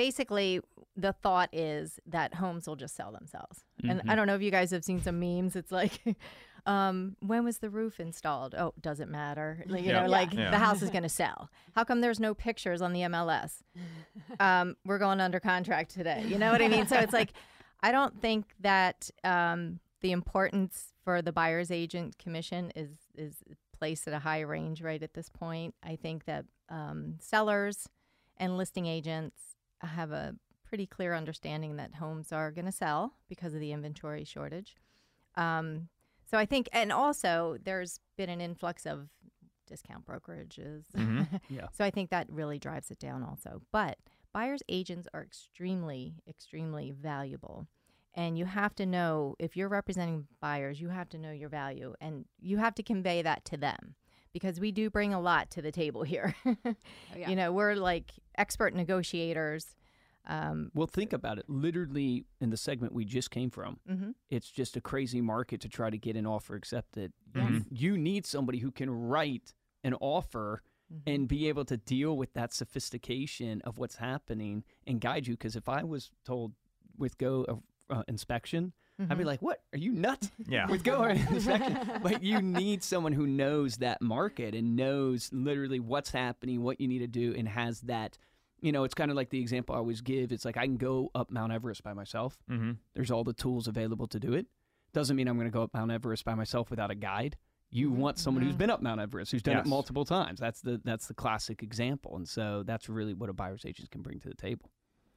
[0.00, 0.60] basically,
[0.96, 3.64] the thought is that homes will just sell themselves.
[3.86, 5.56] And I don't know if you guys have seen some memes.
[5.56, 6.00] It's like,
[6.66, 8.54] um, when was the roof installed?
[8.54, 9.62] Oh, doesn't matter.
[9.68, 10.02] Like, You Yeah.
[10.02, 10.50] know, like Yeah.
[10.50, 11.50] the house is going to sell.
[11.74, 13.60] How come there's no pictures on the MLS?
[14.40, 16.24] um, we're going under contract today.
[16.26, 16.86] You know what I mean?
[16.86, 17.32] So it's like,
[17.82, 23.34] I don't think that um, the importance for the buyer's agent commission is is
[23.78, 25.74] placed at a high range right at this point.
[25.82, 27.88] I think that um, sellers
[28.38, 29.49] and listing agents
[29.86, 34.24] have a pretty clear understanding that homes are going to sell because of the inventory
[34.24, 34.76] shortage.
[35.36, 35.88] Um,
[36.30, 39.08] so I think, and also there's been an influx of
[39.66, 40.84] discount brokerages.
[41.48, 41.66] Yeah.
[41.72, 43.62] So I think that really drives it down also.
[43.72, 43.98] But
[44.32, 47.66] buyers agents are extremely, extremely valuable.
[48.14, 51.94] And you have to know if you're representing buyers, you have to know your value
[52.00, 53.94] and you have to convey that to them
[54.32, 56.34] because we do bring a lot to the table here.
[57.16, 57.28] yeah.
[57.28, 59.74] You know, we're like expert negotiators.
[60.26, 61.46] Um, Well, think about it.
[61.48, 64.14] Literally, in the segment we just came from, mhm.
[64.28, 67.12] it's just a crazy market to try to get an offer accepted.
[67.32, 67.66] Mhm.
[67.70, 70.62] You, you need somebody who can write an offer
[70.92, 71.02] Mhm.
[71.14, 75.34] and be able to deal with that sophistication of what's happening and guide you.
[75.34, 76.52] Because if I was told
[76.96, 78.72] with go of uh, inspection,
[79.08, 79.26] I'd be Mhm.
[79.26, 79.62] like, "What?
[79.72, 80.68] Are you nuts?" Yeah.
[80.70, 82.00] with go inspection.
[82.02, 86.88] but you need someone who knows that market and knows literally what's happening, what you
[86.88, 88.18] need to do, and has that.
[88.60, 90.32] You know, it's kind of like the example I always give.
[90.32, 92.38] It's like I can go up Mount Everest by myself.
[92.50, 92.72] Mm-hmm.
[92.94, 94.46] There's all the tools available to do it.
[94.92, 97.36] Doesn't mean I'm going to go up Mount Everest by myself without a guide.
[97.70, 98.58] You want someone who's Mhm.
[98.58, 99.64] been up Mount Everest, who's done Yes.
[99.64, 100.40] it multiple times.
[100.40, 104.02] That's the that's the classic example, and so that's really what a buyer's agent can
[104.02, 104.70] bring to the table.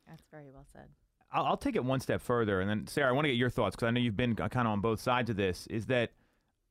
[0.08, 0.89] That's very well said.
[1.34, 3.50] I'll, I'll take it one step further, and then Sarah, I want to get your
[3.50, 5.67] thoughts because I know you've been kind of on both sides of this.
[5.67, 6.12] Is that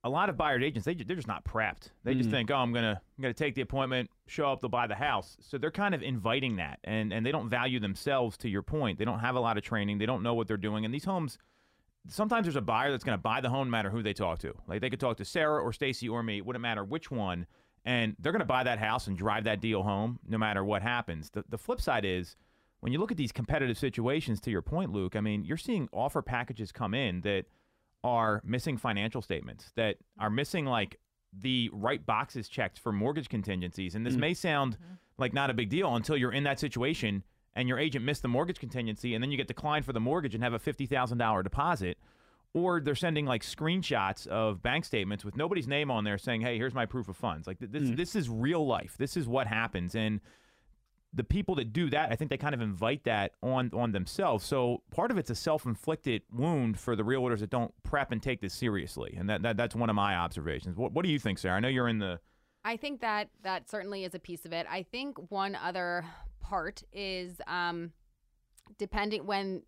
[0.05, 1.91] a lot of buyer agents they they're just not prepped.
[2.05, 2.33] They just Mm.
[2.33, 5.37] think, oh, I'm gonna I'm gonna take the appointment, show up, they'll buy the house.
[5.41, 8.37] So they're kind of inviting that, and and they don't value themselves.
[8.39, 9.99] To your point, they don't have a lot of training.
[9.99, 11.39] They don't know what they're doing, and these homes.
[12.09, 14.41] Sometimes there's a buyer that's going to buy the home no matter who they talk
[14.41, 14.53] to.
[14.67, 16.39] Like they could talk to Sarah or Stacy or me.
[16.39, 17.47] It wouldn't matter which one.
[17.85, 20.83] And they're going to buy that house and drive that deal home no matter what
[20.83, 21.31] happens.
[21.31, 22.35] The, the flip side is
[22.83, 25.89] when you look at these competitive situations, to your point, Luke, I mean, you're seeing
[25.93, 27.45] offer packages come in that
[28.03, 30.99] are missing financial statements, that are missing like
[31.33, 33.95] the right boxes checked for mortgage contingencies.
[33.95, 34.21] And this Mm.
[34.21, 34.77] may sound
[35.17, 37.23] like not a big deal until you're in that situation
[37.55, 40.35] and your agent missed the mortgage contingency and then you get declined for the mortgage
[40.35, 41.99] and have a $50,000 deposit.
[42.53, 46.59] Or they're sending like screenshots of bank statements with nobody's name on there saying, hey,
[46.59, 47.47] here's my proof of funds.
[47.47, 47.97] Like th- this, Mm.
[47.97, 48.97] this is real life.
[48.99, 49.95] This is what happens.
[49.95, 50.21] And
[51.15, 54.45] the people that do that, I think they kind of invite that on on themselves.
[54.45, 58.23] So part of it's a self inflicted wound for the realtors that don't prep and
[58.23, 60.77] take this seriously, and that, that that's one of my observations.
[60.77, 61.57] What what do you think, Sarah?
[61.57, 62.21] I know you're in the
[62.65, 64.67] I think that that certainly is a piece of it.
[64.71, 66.05] I think one other
[66.41, 67.93] part is um,
[68.79, 69.63] depending when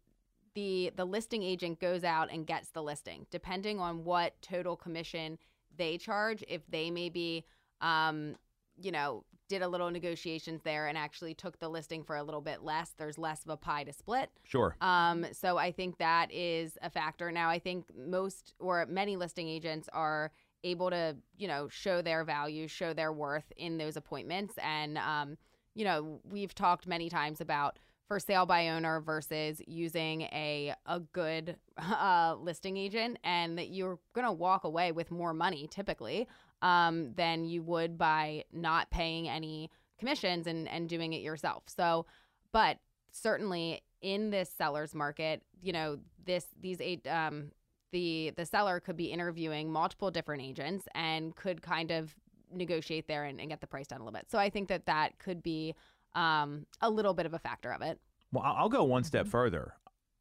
[0.54, 5.38] the the listing agent goes out and gets the listing, depending on what total commission
[5.76, 6.44] they charge.
[6.46, 7.44] If they maybe,
[7.80, 8.37] um,
[8.80, 12.40] you know, did a little negotiations there and actually took the listing for a little
[12.40, 14.30] bit less, there's less of a pie to split.
[14.44, 14.76] sure.
[14.80, 17.30] Um, so I think that is a factor.
[17.30, 20.30] Now, I think most or many listing agents are
[20.64, 24.54] able to, you know, show their value, show their worth in those appointments.
[24.62, 25.37] And, um,
[25.74, 31.00] you know, we've talked many times about for sale by owner versus using a a
[31.00, 36.28] good uh, listing agent, and that you're going to walk away with more money typically
[36.64, 41.62] um, than you would by not paying any commissions and and doing it yourself.
[41.66, 42.07] So,
[42.50, 42.79] but
[43.12, 47.53] certainly in this seller's market, you know, this these eight um
[47.92, 52.16] the the seller could be interviewing multiple different agents and could kind of
[52.53, 54.31] negotiate there and, and get the price down a little bit.
[54.31, 55.74] So I think that that could be
[56.14, 58.00] um a little bit of a factor of it.
[58.33, 59.74] Well, I'll go one step further,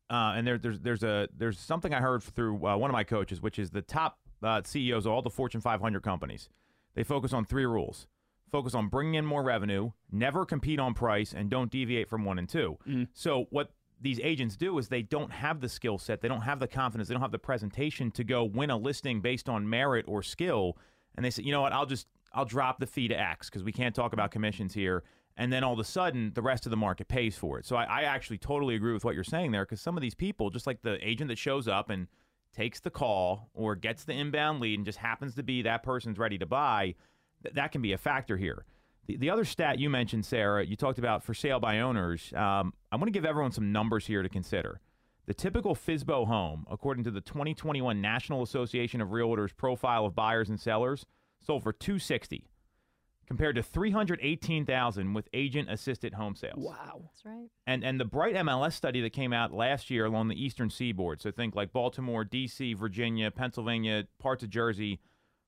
[0.09, 3.03] uh, and there, there's there's a there's something I heard through uh, one of my
[3.03, 6.49] coaches, which is the top uh, CEOs of all the Fortune 500 companies.
[6.95, 8.07] They focus on three rules:
[8.51, 12.37] focus on bringing in more revenue, never compete on price, and don't deviate from one
[12.37, 12.77] and two.
[12.87, 13.07] Mm.
[13.13, 16.59] So what these agents do is they don't have the skill set, they don't have
[16.59, 20.05] the confidence, they don't have the presentation to go win a listing based on merit
[20.07, 20.77] or skill,
[21.15, 23.63] and they say, you know what, I'll just I'll drop the fee to X because
[23.63, 25.03] we can't talk about commissions here.
[25.35, 27.65] And then all of a sudden, the rest of the market pays for it.
[27.65, 30.13] So I, I actually totally agree with what you're saying there because some of these
[30.13, 32.07] people, just like the agent that shows up and
[32.53, 36.17] takes the call or gets the inbound lead and just happens to be that person's
[36.17, 36.95] ready to buy,
[37.43, 38.65] th- that can be a factor here.
[39.07, 42.31] The, the other stat you mentioned, Sarah, you talked about for sale by owners.
[42.35, 44.79] Um, I want to give everyone some numbers here to consider.
[45.25, 50.49] The typical FSBO home, according to the 2021 National Association of Realtors profile of buyers
[50.49, 51.05] and sellers,
[51.39, 52.47] sold for 260
[53.27, 56.55] compared to 318,000 with agent assisted home sales.
[56.57, 57.01] Wow.
[57.03, 57.49] That's right.
[57.65, 61.21] And and the Bright MLS study that came out last year along the eastern seaboard,
[61.21, 64.99] so think like Baltimore, DC, Virginia, Pennsylvania, parts of Jersey,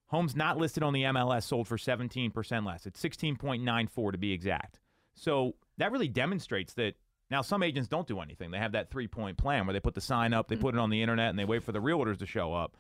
[0.08, 2.86] homes not listed on the MLS sold for 17% less.
[2.86, 4.80] It's 16.94 to be exact.
[5.16, 6.96] So that really demonstrates that
[7.32, 8.52] now some agents don't do anything.
[8.52, 10.90] They have that three-point plan where they put the sign up, they put it on
[10.90, 12.78] the internet and they wait for the realtors to show up.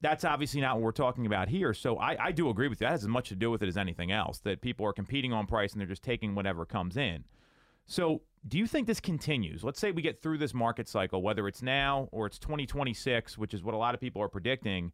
[0.00, 1.72] That's obviously not what we're talking about here.
[1.72, 2.86] So I, I do agree with you.
[2.86, 4.38] That has as much to do with it as anything else.
[4.40, 7.24] That people are competing on price and they're just taking whatever comes in.
[7.86, 9.64] So, do you think this continues?
[9.64, 13.54] Let's say we get through this market cycle, whether it's now or it's 2026, which
[13.54, 14.92] is what a lot of people are predicting.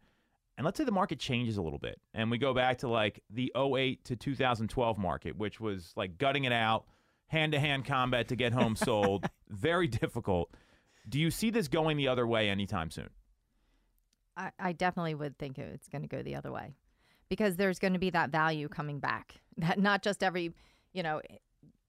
[0.57, 3.23] And let's say the market changes a little bit and we go back to like
[3.31, 6.85] the 08 to 2012 market, which was like gutting it out,
[7.27, 10.51] hand to hand combat to get homes sold, very difficult.
[11.09, 13.09] Do you see this going the other way anytime soon?
[14.37, 16.75] I, I definitely would think it's going to go the other way
[17.29, 19.41] because there's going to be that value coming back.
[19.59, 20.55] That not just every,
[20.95, 21.21] you know,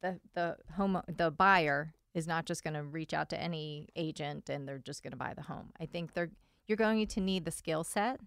[0.02, 4.50] the the home the buyer is not just going to reach out to any agent
[4.50, 5.70] and they're just going to buy the home.
[5.80, 6.30] I think they're
[6.68, 8.20] you're going to need the skill set.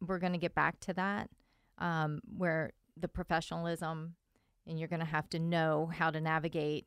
[0.00, 1.30] We're going to get back to that
[1.78, 4.16] um, where the professionalism
[4.66, 6.84] and you're going to have to know how to navigate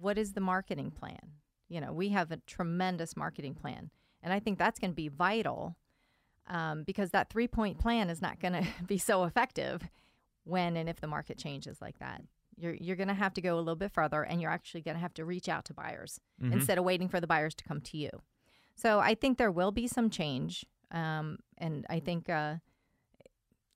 [0.00, 1.32] what is the marketing plan.
[1.68, 3.90] You know, we have a tremendous marketing plan,
[4.24, 5.76] and I think that's going to be vital
[6.48, 9.82] um, because that three point plan is not going to be so effective
[10.44, 12.22] when and if the market changes like that.
[12.56, 14.94] You're, you're going to have to go a little bit further and you're actually going
[14.96, 16.52] to have to reach out to buyers Mhm.
[16.52, 18.10] instead of waiting for the buyers to come to you.
[18.76, 20.64] So I think there will be some change.
[20.90, 22.56] Um, and I think uh,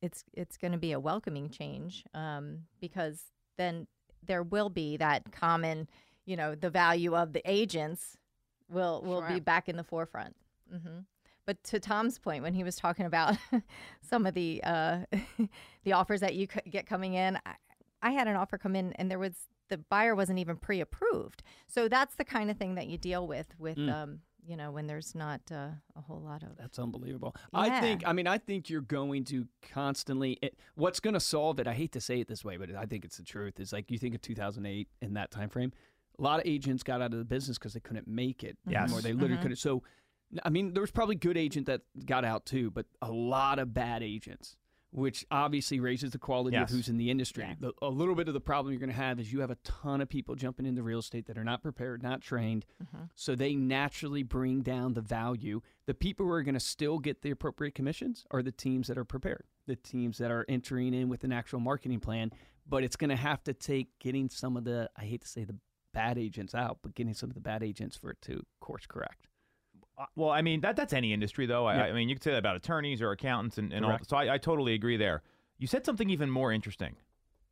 [0.01, 3.23] it's, it's going to be a welcoming change um, because
[3.57, 3.87] then
[4.25, 5.89] there will be that common,
[6.25, 8.17] you know, the value of the agents
[8.71, 10.35] will, will be back in the forefront.
[10.71, 11.01] hmm
[11.47, 13.37] But to Tom's point, when he was talking about
[14.03, 14.99] some of the uh,
[15.85, 17.55] the offers that you c- get coming in, I,
[18.03, 19.35] I had an offer come in, and there was
[19.69, 21.43] the buyer wasn't even pre-approved.
[21.67, 23.93] So that's the kind of thing that you deal with with Mm.
[23.93, 27.35] um, you know when there's not uh, a whole lot of That's unbelievable.
[27.53, 28.03] I think.
[28.07, 30.39] I mean, I think you're going to constantly.
[30.43, 31.67] It, what's going to solve it?
[31.67, 33.61] I hate to say it this way, but I think it's the truth.
[33.61, 35.73] Is like you think of 2008 in that time frame.
[36.19, 38.59] A lot of agents got out of the business because they couldn't make it.
[38.67, 38.93] Yes.
[38.93, 39.43] Or they literally Mhm.
[39.43, 39.57] couldn't.
[39.59, 39.83] So,
[40.45, 43.73] I mean, there was probably good agent that got out too, but a lot of
[43.73, 44.57] bad agents,
[44.91, 46.71] which obviously raises the quality Yes.
[46.71, 47.45] of who's in the industry.
[47.45, 47.55] Yeah.
[47.61, 49.57] The, a little bit of the problem you're going to have is you have a
[49.63, 52.67] ton of people jumping into real estate that are not prepared, not trained.
[53.15, 55.61] So they naturally bring down the value.
[55.87, 58.99] The people who are going to still get the appropriate commissions are the teams that
[58.99, 62.33] are prepared, the teams that are entering in with an actual marketing plan.
[62.67, 65.45] But it's going to have to take getting some of the, I hate to say
[65.45, 65.57] the
[65.92, 69.27] bad agents out, but getting some of the bad agents for it to course correct.
[69.98, 71.66] Uh, Well, I mean that that's any industry though.
[71.66, 71.83] I, Yeah.
[71.85, 73.98] I mean you could say that about attorneys or accountants and, and all.
[74.07, 75.22] So I, I totally agree there.
[75.59, 76.96] You said something even more interesting.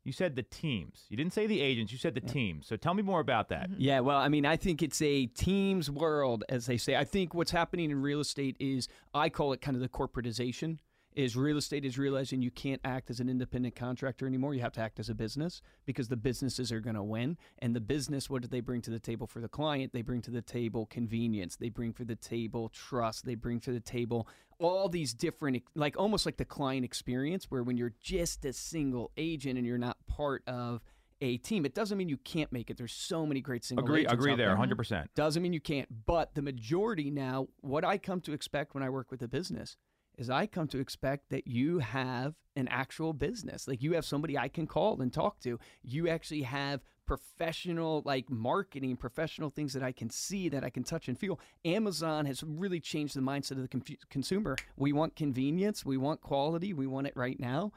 [0.05, 1.03] You said the teams.
[1.09, 1.91] You didn't say the agents.
[1.91, 2.65] You said the teams.
[2.65, 3.69] So tell me more about that.
[3.77, 6.95] Yeah, well, I mean, I think it's a team's world, as they say.
[6.95, 10.77] I think what's happening in real estate is, I call it kind of the corporatization.
[11.17, 14.53] Is real estate is realizing you can't act as an independent contractor anymore.
[14.53, 17.39] You have to act as a business because the businesses are going to win.
[17.57, 19.93] And the business, what do they bring to the table for the client?
[19.93, 21.55] They bring to the table convenience.
[21.55, 23.25] They bring for the table trust.
[23.25, 24.27] They bring to the table
[24.59, 29.09] all these different, like almost like the client experience, where when you're just a single
[29.17, 30.83] agent and you're not part of
[31.19, 32.77] a team, it doesn't mean you can't make it.
[32.77, 34.01] There's so many great single Agree.
[34.01, 34.49] agents Agree there.
[34.49, 34.75] 100.
[34.75, 38.83] percent doesn't mean you can't, but the majority now, what I come to expect when
[38.83, 39.77] I work with a business
[40.17, 43.67] is I come to expect that you have an actual business.
[43.67, 45.59] Like you have somebody I can call and talk to.
[45.83, 50.83] You actually have professional like marketing, professional things that I can see, that I can
[50.83, 51.39] touch and feel.
[51.63, 54.57] Amazon has really changed the mindset of the confu- consumer.
[54.75, 57.71] We want convenience, we want quality, we want it right now.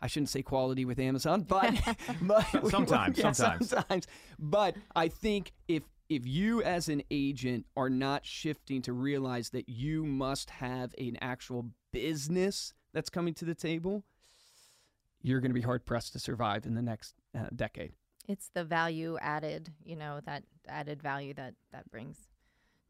[0.00, 1.74] I shouldn't say quality with Amazon, but,
[2.20, 3.70] but Sometimes, yeah, sometimes.
[3.70, 4.06] sometimes.
[4.38, 9.68] But I think if if you as an agent are not shifting to realize that
[9.68, 14.04] you must have an actual business that's coming to the table,
[15.22, 17.92] you're going to be hard pressed to survive in the next uh, decade.
[18.28, 22.16] it's the value added, you know, that added value that that brings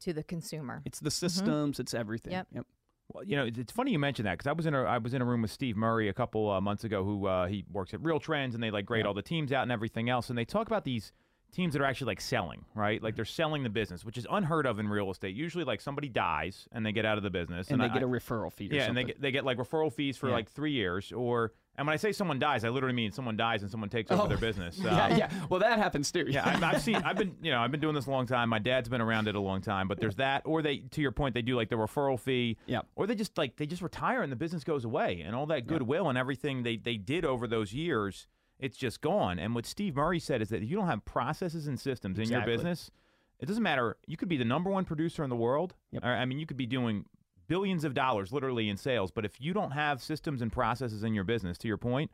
[0.01, 0.83] to the consumer.
[0.85, 2.33] It's the systems, it's everything.
[2.33, 2.47] Yep.
[2.53, 2.67] Yep.
[3.13, 4.99] Well, you know, it's it's funny you mentioned that because I was in a I
[4.99, 7.65] was in a room with Steve Murray a couple uh, months ago, who uh, he
[7.73, 9.09] works at Real Trends, and they like grade Yeah.
[9.09, 11.13] all the teams out and everything else, and they talk about these
[11.57, 13.03] teams that are actually like selling, right?
[13.03, 15.35] Like they're selling the business, which is unheard of in real estate.
[15.35, 18.03] Usually, like somebody dies and they get out of the business, And, they I- get
[18.03, 20.35] a referral fee or yeah, and they get they get like referral fees for Yeah.
[20.35, 23.61] like three years, or and when I say someone dies, I literally mean someone dies
[23.61, 24.27] and someone takes over Oh.
[24.29, 24.79] their business.
[24.83, 25.31] yeah, Uh, yeah.
[25.51, 26.25] Well, that happens too.
[26.27, 26.97] yeah, I've, I've seen.
[27.05, 28.49] I've been, you know, I've been doing this a long time.
[28.49, 29.87] My dad's been around it a long time.
[29.87, 32.57] But there's that, or they, to your point, they do like the referral fee.
[32.67, 32.81] Yeah.
[32.95, 35.67] Or they just like they just retire and the business goes away, and all that
[35.67, 38.27] goodwill and everything they they did over those years,
[38.59, 39.39] it's just gone.
[39.39, 42.29] And what Steve Murray said is that if you don't have processes and systems in
[42.29, 42.91] your business,
[43.39, 43.97] it doesn't matter.
[44.07, 45.75] You could be the number one producer in the world.
[45.93, 46.05] Yep.
[46.05, 47.05] I mean, you could be doing
[47.49, 51.15] billions of dollars literally in sales, but if you don't have systems and processes in
[51.15, 52.11] your business, to your point.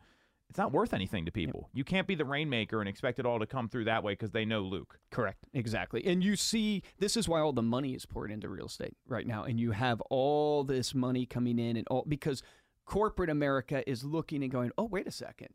[0.50, 1.70] It's not worth anything to people.
[1.72, 4.32] You can't be the rainmaker and expect it all to come through that way because
[4.32, 4.98] they know Luke.
[5.10, 5.46] Correct.
[5.54, 6.04] Exactly.
[6.04, 9.26] And you see, this is why all the money is poured into real estate right
[9.26, 9.44] now.
[9.44, 12.42] And you have all this money coming in, and all because
[12.84, 15.48] corporate America is looking and going, oh, wait a second.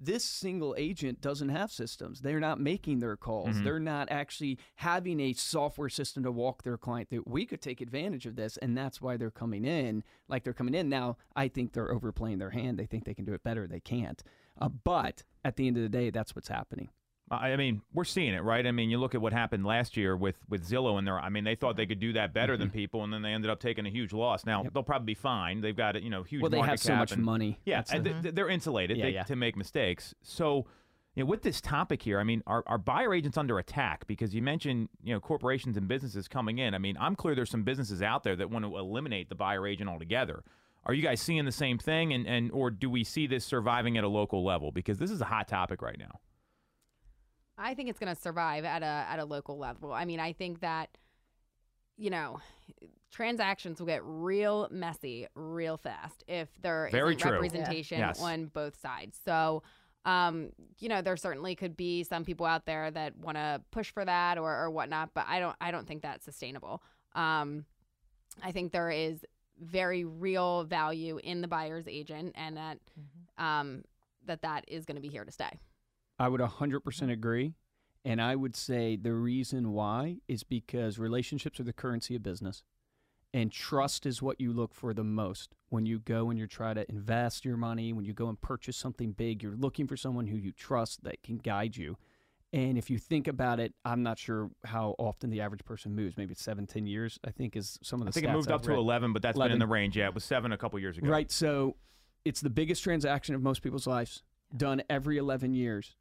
[0.00, 2.20] This single agent doesn't have systems.
[2.20, 3.56] They're not making their calls.
[3.56, 3.64] Mhm.
[3.64, 7.24] They're not actually having a software system to walk their client through.
[7.26, 10.74] We could take advantage of this, and that's why they're coming in like they're coming
[10.74, 10.88] in.
[10.88, 12.78] Now, I think they're overplaying their hand.
[12.78, 13.66] They think they can do it better.
[13.66, 14.22] They can't.
[14.60, 16.90] Uh, but at the end of the day, that's what's happening.
[17.30, 18.66] I I mean, we're seeing it, right?
[18.66, 21.18] I mean, you look at what happened last year with with Zillow, and their.
[21.18, 23.50] I mean, they thought they could do that better than people, and then they ended
[23.50, 24.44] up taking a huge loss.
[24.46, 24.64] Now Mm-hmm.
[24.66, 24.72] Yep.
[24.74, 25.60] they'll probably be fine.
[25.60, 26.42] They've got you know huge.
[26.42, 27.58] Well, they market have so much and- money.
[27.64, 29.22] Yeah, That's and the- th- th- they're insulated Yeah, they, yeah.
[29.24, 30.14] to make mistakes.
[30.22, 30.66] So,
[31.14, 34.06] you know, with this topic here, I mean, are, are buyer agents under attack?
[34.06, 36.74] Because you mentioned, you know, corporations and businesses coming in.
[36.74, 39.66] I mean, I'm clear there's some businesses out there that want to eliminate the buyer
[39.66, 40.42] agent altogether.
[40.86, 43.98] Are you guys seeing the same thing, and, and or do we see this surviving
[43.98, 44.70] at a local level?
[44.72, 46.20] Because this is a hot topic right now.
[47.58, 49.92] I think it's going to survive at a at a local level.
[49.92, 50.96] I mean, I think that
[52.00, 52.38] you know,
[53.10, 57.32] transactions will get real messy real fast if there Very not true.
[57.32, 58.20] representation Yes.
[58.20, 59.18] on both sides.
[59.24, 59.64] So,
[60.04, 63.90] um, you know, there certainly could be some people out there that want to push
[63.90, 66.82] for that or, or whatnot, but I don't I don't think that's sustainable.
[67.14, 67.64] Um,
[68.42, 69.24] I think there is
[69.60, 72.78] very real value in the buyer's agent, and that
[73.38, 73.82] um,
[74.26, 75.58] that that is going to be here to stay.
[76.18, 77.54] I would 100% agree.
[78.04, 82.62] And I would say the reason why is because relationships are the currency of business.
[83.34, 86.72] And trust is what you look for the most when you go and you try
[86.72, 90.26] to invest your money, when you go and purchase something big, you're looking for someone
[90.26, 91.98] who you trust that can guide you.
[92.52, 96.16] And if you think about it, I'm not sure how often the average person moves.
[96.16, 98.48] Maybe it's seven, 10 years, I think is some of the I think it moved
[98.48, 99.98] I've up to 11, but that's been in the range.
[99.98, 101.08] Yeah, it was seven a couple years ago.
[101.08, 101.30] Right.
[101.30, 101.76] So
[102.24, 104.22] it's the biggest transaction of most people's lives,
[104.56, 105.96] done every 11 years.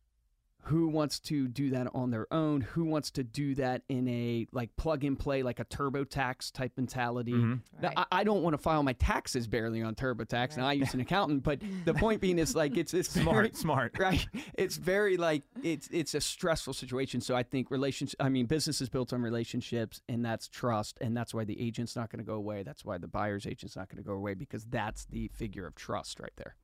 [0.64, 2.60] Who wants to do that on their own?
[2.60, 6.74] Who wants to do that in a like plug and play, like a TurboTax type
[6.76, 7.32] mentality?
[7.32, 7.62] Mhm.
[7.82, 10.58] Now, I, I don't want to file my taxes barely on TurboTax.
[10.58, 13.56] Now I use an accountant, but the point being is like it's it's very- Smart,
[13.56, 13.96] smart.
[14.00, 14.28] right?
[14.56, 17.22] It's very like it's it's a stressful situation.
[17.22, 18.18] So I think relationship.
[18.22, 21.96] I mean, business is built on relationships, and that's trust, and that's why the agent's
[21.96, 22.64] not going to go away.
[22.64, 25.76] That's why the buyer's agent's not going to go away because that's the figure of
[25.76, 26.56] trust right there.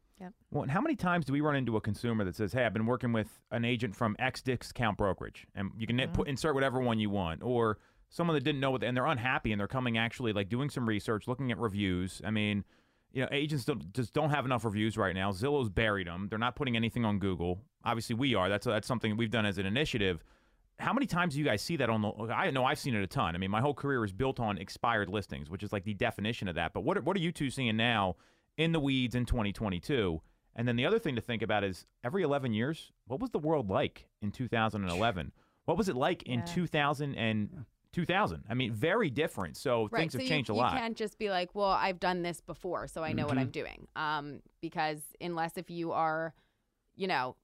[0.51, 2.73] Well, and how many times do we run into a consumer that says, "Hey, I've
[2.73, 6.13] been working with an agent from X discount brokerage," and you can mm-hmm.
[6.13, 9.51] put, insert whatever one you want, or someone that didn't know what, and they're unhappy,
[9.51, 12.21] and they're coming actually like doing some research, looking at reviews.
[12.23, 12.63] I mean,
[13.11, 15.31] you know, agents don't, just don't have enough reviews right now.
[15.31, 16.27] Zillow's buried them.
[16.29, 17.59] They're not putting anything on Google.
[17.83, 18.49] Obviously, we are.
[18.49, 20.23] That's that's something we've done as an initiative.
[20.79, 22.09] How many times do you guys see that on the?
[22.33, 23.35] I know I've seen it a ton.
[23.35, 26.47] I mean, my whole career is built on expired listings, which is like the definition
[26.47, 26.73] of that.
[26.73, 28.15] But what are- what are you two seeing now
[28.57, 30.21] in the weeds in 2022?
[30.55, 33.39] And then the other thing to think about is every 11 years, what was the
[33.39, 35.31] world like in 2011?
[35.65, 38.43] What was it like in 2000 and 2000?
[38.49, 39.57] I mean, very different.
[39.57, 40.01] So right.
[40.01, 40.73] things so have you, changed a lot.
[40.73, 43.41] you can't just be like, well, I've done this before, so I know what Mhm.
[43.41, 43.87] I'm doing.
[43.95, 46.33] Um, because unless if you are,
[46.95, 47.35] you know,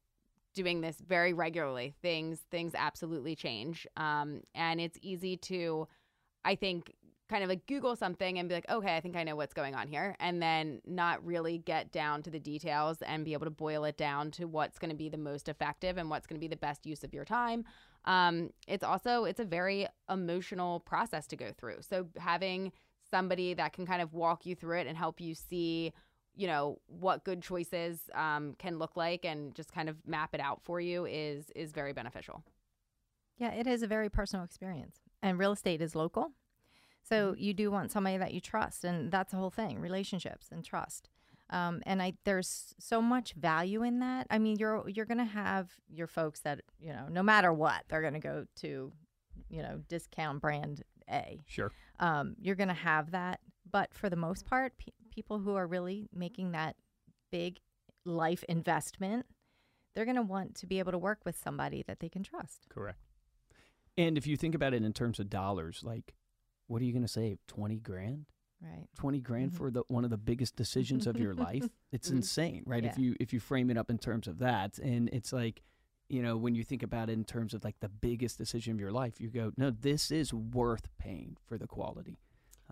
[0.54, 3.88] doing this very regularly, things things absolutely change.
[3.96, 5.88] Um, and it's easy to,
[6.44, 6.94] I think,
[7.30, 9.76] kind of like Google something and be like, okay, I think I know what's going
[9.76, 13.52] on here, and then not really get down to the details and be able to
[13.52, 16.44] boil it down to what's going to be the most effective and what's going to
[16.44, 17.66] be the best use of your time.
[18.06, 21.78] Um, it's also it's a very emotional process to go through.
[21.82, 22.72] So having
[23.10, 25.94] somebody that can kind of walk you through it and help you see
[26.36, 30.40] you know what good choices um, can look like and just kind of map it
[30.40, 32.44] out for you is is very beneficial
[33.38, 35.00] Yeah, it is a very personal experience.
[35.22, 36.32] And real estate is local.
[37.04, 37.42] So Mm-hmm.
[37.42, 38.84] you do want somebody that you trust.
[38.84, 41.10] And that's the whole thing relationships and trust.
[41.52, 44.28] Um, and I there's so much value in that.
[44.30, 48.04] I mean, you're you're gonna have your folks that you know, no matter what, they're
[48.04, 48.92] gonna go to,
[49.50, 51.42] you know, discount brand A.
[51.48, 51.72] Sure.
[52.00, 53.40] Um, you're gonna have that,
[53.72, 56.76] but for the most part, pe- people who are really making that
[57.32, 57.60] big
[58.06, 59.26] life investment,
[59.96, 62.68] they're gonna want to be able to work with somebody that they can trust.
[62.70, 63.00] Correct.
[63.98, 66.14] And if you think about it in terms of dollars, like,
[66.70, 67.40] what are you going to save?
[67.48, 68.26] Twenty grand?
[68.62, 68.88] Right.
[68.96, 69.56] 20 grand Mhm.
[69.56, 71.64] for the one of the biggest decisions of your life
[71.94, 72.16] it's Mhm.
[72.18, 75.32] insane right if you if you frame it up in terms of that and it's
[75.32, 75.62] like
[76.10, 78.80] you know when you think about it in terms of like the biggest decision of
[78.82, 82.18] your life you go no this is worth paying for the quality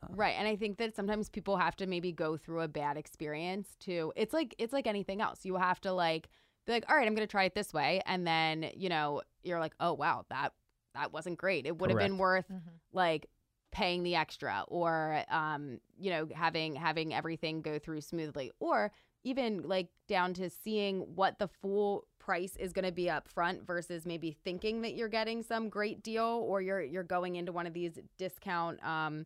[0.03, 2.97] Uh, right and i think that sometimes people have to maybe go through a bad
[2.97, 6.27] experience to it's like it's like anything else you have to like
[6.65, 9.61] be like all right i'm gonna try it this way and then you know you're
[9.61, 10.51] like oh wow that
[10.95, 12.49] that wasn't great it would have been Correct.
[12.49, 12.51] worth
[12.91, 13.27] like
[13.71, 18.91] paying the extra or um you know having having everything go through smoothly or
[19.23, 23.65] even like down to seeing what the full price is going to be up front
[23.65, 27.67] versus maybe thinking that you're getting some great deal or you're you're going into one
[27.67, 29.25] of these discount um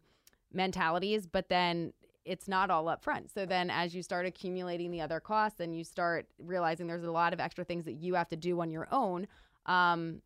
[0.52, 1.94] mentalities but then
[2.26, 5.76] it's not all up front so then as you start accumulating the other costs and
[5.76, 8.72] you start realizing there's a lot of extra things that you have to do on
[8.72, 9.28] your own
[9.66, 10.22] um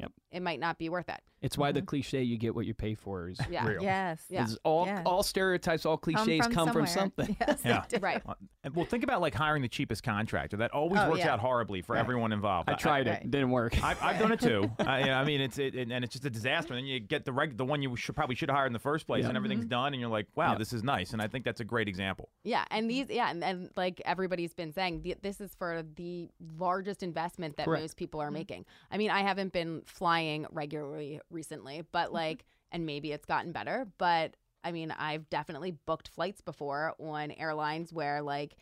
[0.00, 0.12] Yep.
[0.32, 2.94] It might not be worth it it's why the cliche you get what you pay
[2.94, 3.66] for is Yeah.
[3.66, 4.22] real Yes.
[4.28, 4.46] Yeah.
[4.62, 5.02] All Yeah.
[5.06, 6.86] all stereotypes all cliches come from, somewhere.
[6.86, 7.84] something Yes, they Yeah.
[7.88, 7.96] do.
[7.98, 8.34] right Uh,
[8.74, 10.58] Well, think about like hiring the cheapest contractor.
[10.58, 11.32] That always Oh, works yeah.
[11.32, 12.68] out horribly for everyone involved.
[12.68, 13.30] I tried it, Right.
[13.30, 13.82] didn't work.
[13.82, 14.70] I've, I've done it too.
[14.80, 16.74] I, I mean, it's it, and it's just a disaster.
[16.74, 18.74] And then you get the reg, the one you should probably should have hired in
[18.74, 19.28] the first place, Yeah.
[19.28, 19.68] and everything's Mm-hmm.
[19.70, 20.58] done, and you're like, wow, Yeah.
[20.58, 21.14] this is nice.
[21.14, 22.28] And I think that's a great example.
[22.44, 26.28] Yeah, and these, yeah, and, and like everybody's been saying, th- this is for the
[26.58, 27.82] largest investment that Correct.
[27.82, 28.66] most people are making.
[28.90, 30.19] I mean, I haven't been flying
[30.50, 32.14] regularly recently, but mm-hmm.
[32.14, 37.30] like, and maybe it's gotten better, but I mean, I've definitely booked flights before on
[37.32, 38.56] airlines where like,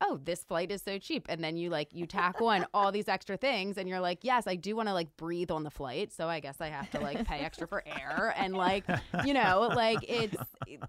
[0.00, 3.08] oh, this flight is so cheap, and then you like you tack on all these
[3.08, 6.12] extra things, and you're like, yes, I do want to like breathe on the flight,
[6.12, 8.84] so I guess I have to like pay extra for air, and like,
[9.24, 10.36] you know, like it's.
[10.66, 10.82] it-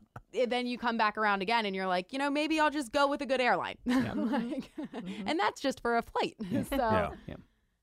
[0.48, 3.08] then you come back around again and you're like, you know, maybe I'll just go
[3.08, 3.76] with a good airline.
[3.86, 5.28] like, mm-hmm.
[5.28, 6.36] and that's just for a flight.
[6.70, 7.36] so, Yeah.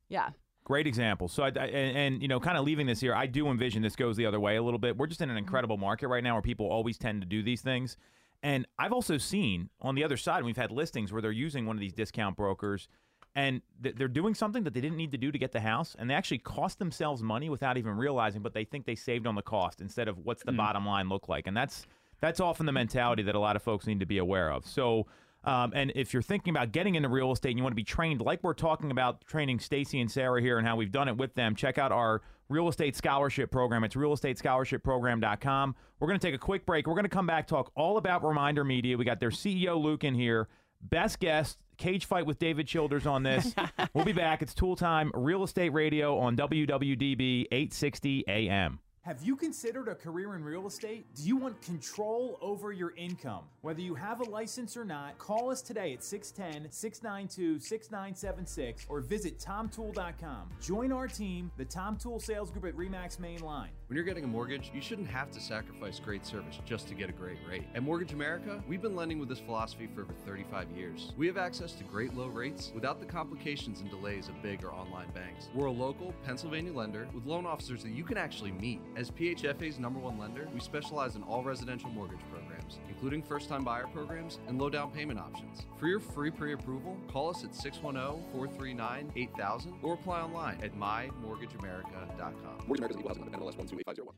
[0.08, 0.30] yeah.
[0.70, 1.26] Great example.
[1.26, 3.82] So, I, I- and, and you know, kind of leaving this here, I do envision
[3.82, 4.96] this goes the other way a little bit.
[4.96, 5.38] We're just in an mm-hmm.
[5.38, 7.96] incredible market right now where people always tend to do these things.
[8.44, 11.74] And I've also seen on the other side, we've had listings where they're using one
[11.74, 12.86] of these discount brokers,
[13.34, 15.96] and th- they're doing something that they didn't need to do to get the house,
[15.98, 19.34] and they actually cost themselves money without even realizing, but they think they saved on
[19.34, 20.58] the cost instead of what's the mm-hmm.
[20.58, 21.84] bottom line look like, and that's
[22.20, 24.64] that's often the mentality that a lot of folks need to be aware of.
[24.64, 25.08] So.
[25.44, 27.84] Um, and if you're thinking about getting into real estate and you want to be
[27.84, 31.16] trained, like we're talking about training Stacy and Sarah here and how we've done it
[31.16, 32.20] with them, check out our
[32.50, 33.84] real estate scholarship program.
[33.84, 35.74] It's realestatescholarshipprogram.com.
[35.98, 36.86] We're going to take a quick break.
[36.86, 38.98] We're going to come back talk all about Reminder Media.
[38.98, 40.48] We got their CEO Luke in here,
[40.82, 43.54] best guest, cage fight with David Childers on this.
[43.94, 44.42] we'll be back.
[44.42, 48.80] It's Toole Time Real Estate Radio on WWDB 860 AM.
[49.02, 51.06] Have you considered a career in real estate?
[51.14, 53.44] Do you want control over your income?
[53.62, 59.00] Whether you have a license or not, call us today at 610 692 6976 or
[59.00, 60.50] visit tomtoole.com.
[60.60, 63.70] Join our team, the Tom Toole Sales Group at REMAX Main Line.
[63.86, 67.08] When you're getting a mortgage, you shouldn't have to sacrifice great service just to get
[67.08, 67.64] a great rate.
[67.74, 71.12] At Mortgage America, we've been lending with this philosophy for over 35 years.
[71.16, 74.72] We have access to great low rates without the complications and delays of big or
[74.72, 75.48] online banks.
[75.54, 78.80] We're a local Pennsylvania lender with loan officers that you can actually meet.
[78.96, 83.64] As PHFA's number one lender, we specialize in all residential mortgage programs, including first time
[83.64, 85.66] buyer programs and low down payment options.
[85.78, 90.74] For your free pre approval, call us at 610 439 8000 or apply online at
[90.74, 92.66] mymortgageamerica.com.
[92.66, 94.14] Mortgage America's equal housing lender, NMLS 128501.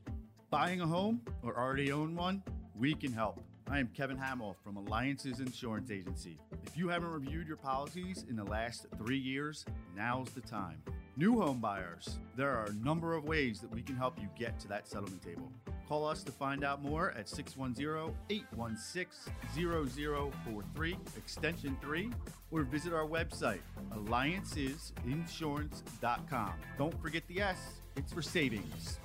[0.49, 2.43] Buying a home or already own one?
[2.75, 3.43] We can help.
[3.69, 6.37] I am Kevin Hamill from Alliances Insurance Agency.
[6.65, 9.65] If you haven't reviewed your policies in the last three years,
[9.95, 10.81] now's the time.
[11.15, 14.59] New home buyers, there are a number of ways that we can help you get
[14.59, 15.51] to that settlement table.
[15.87, 22.09] Call us to find out more at 610 816 0043, extension 3,
[22.49, 23.59] or visit our website,
[23.93, 26.53] alliancesinsurance.com.
[26.79, 27.59] Don't forget the S,
[27.95, 28.97] it's for savings.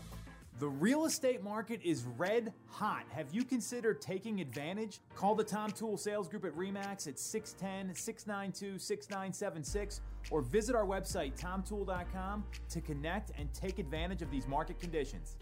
[0.58, 3.04] The real estate market is red hot.
[3.10, 4.98] Have you considered taking advantage?
[5.14, 10.00] Call the Tom Toole Sales Group at REMAX at 610 692 6976
[10.32, 15.36] or visit our website, tomtoole.com, to connect and take advantage of these market conditions.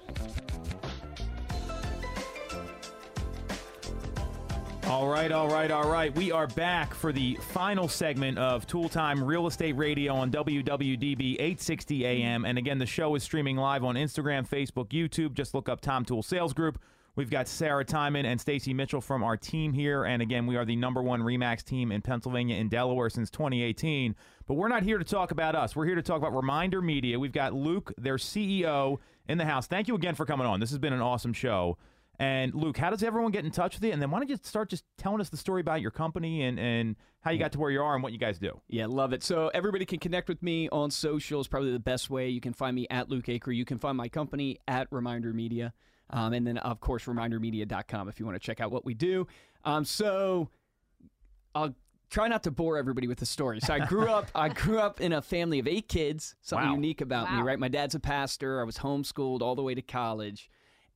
[4.88, 6.14] All right, all right, all right.
[6.14, 11.34] We are back for the final segment of Toole Time Real Estate Radio on WWDB
[11.34, 12.44] 860 AM.
[12.44, 15.32] And again, the show is streaming live on Instagram, Facebook, YouTube.
[15.32, 16.78] Just look up Tom Toole Sales Group.
[17.16, 20.04] We've got Sarah Timon and Stacy Mitchell from our team here.
[20.04, 24.14] And again, we are the number one REMAX team in Pennsylvania and Delaware since 2018.
[24.46, 25.74] But we're not here to talk about us.
[25.74, 27.18] We're here to talk about Reminder Media.
[27.18, 29.66] We've got Luke, their CEO, in the house.
[29.66, 30.60] Thank you again for coming on.
[30.60, 31.76] This has been an awesome show.
[32.18, 33.92] And Luke, how does everyone get in touch with you?
[33.92, 36.58] And then why don't you start just telling us the story about your company and,
[36.58, 38.58] and how you got to where you are and what you guys do?
[38.68, 39.22] Yeah, love it.
[39.22, 42.28] So everybody can connect with me on social is probably the best way.
[42.30, 43.56] You can find me at Luke Acree.
[43.56, 45.74] You can find my company at Reminder Media.
[46.08, 49.26] Um, and then, of course, remindermedia.com if you want to check out what we do.
[49.64, 50.48] Um, so
[51.54, 51.74] I'll
[52.10, 53.60] try not to bore everybody with the story.
[53.60, 56.34] So I grew up I grew up in a family of eight kids.
[56.40, 56.74] Something Wow.
[56.76, 57.58] unique about me, right?
[57.58, 58.60] My dad's a pastor.
[58.60, 60.48] I was homeschooled all the way to college.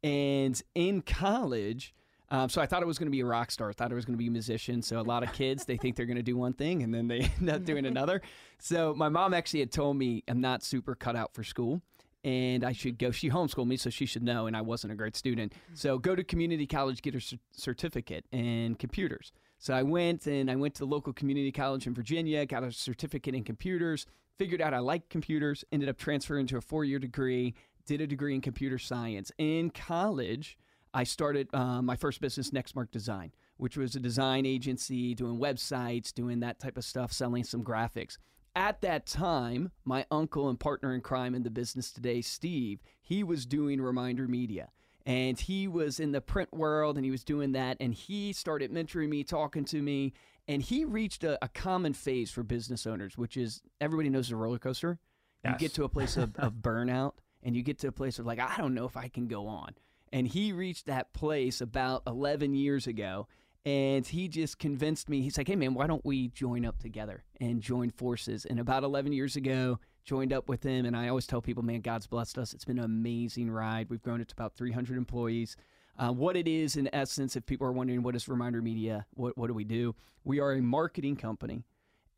[0.03, 1.95] And in college,
[2.31, 3.71] um, so I thought it was going to be a rock star.
[3.71, 4.83] I thought it was going to be a musician.
[4.83, 7.09] So a lot of kids, they think they're going to do one thing and then
[7.09, 8.23] they end up doing another.
[8.59, 11.83] So my mom actually had told me I'm not super cut out for school
[12.23, 13.11] and I should go.
[13.11, 15.55] She homeschooled me, so she should know, and I wasn't a great student.
[15.75, 19.33] So go to community college, get a cer- certificate in computers.
[19.59, 22.73] So I went and I went to the local community college in Virginia, got a
[22.73, 24.07] certificate in computers,
[24.39, 27.55] figured out I liked computers, ended up transferring to a four year degree,
[27.91, 29.33] did a degree in computer science.
[29.37, 30.57] In college,
[30.95, 36.15] I started uh, my first business, Nextmark Design, which was a design agency doing websites,
[36.15, 38.17] doing that type of stuff, selling some graphics.
[38.55, 43.25] At that time, my uncle and partner in crime in the business today, Steve, he
[43.25, 44.69] was doing Reminder Media.
[45.05, 47.77] And he was in the print world and he was doing that.
[47.81, 50.13] And he started mentoring me, talking to me.
[50.47, 54.37] And he reached a, a common phase for business owners, which is everybody knows the
[54.37, 55.01] roller coaster.
[55.45, 58.27] You get to a place of, of burnout and you get to a place of
[58.27, 59.75] like, I don't know if I can go on.
[60.13, 63.29] And he reached that place about 11 years ago.
[63.65, 65.21] And he just convinced me.
[65.21, 68.47] He's like, hey, man, why don't we join up together and join forces?
[68.47, 70.87] And about 11 years ago, joined up with him.
[70.87, 72.55] And I always tell people, man, God's blessed us.
[72.55, 73.91] It's been an amazing ride.
[73.91, 75.57] We've grown it to about 300 employees.
[75.99, 79.37] Uh, what it is, in essence, if people are wondering what is Reminder Media, what,
[79.37, 79.95] what do we do?
[80.25, 81.63] We are a marketing company.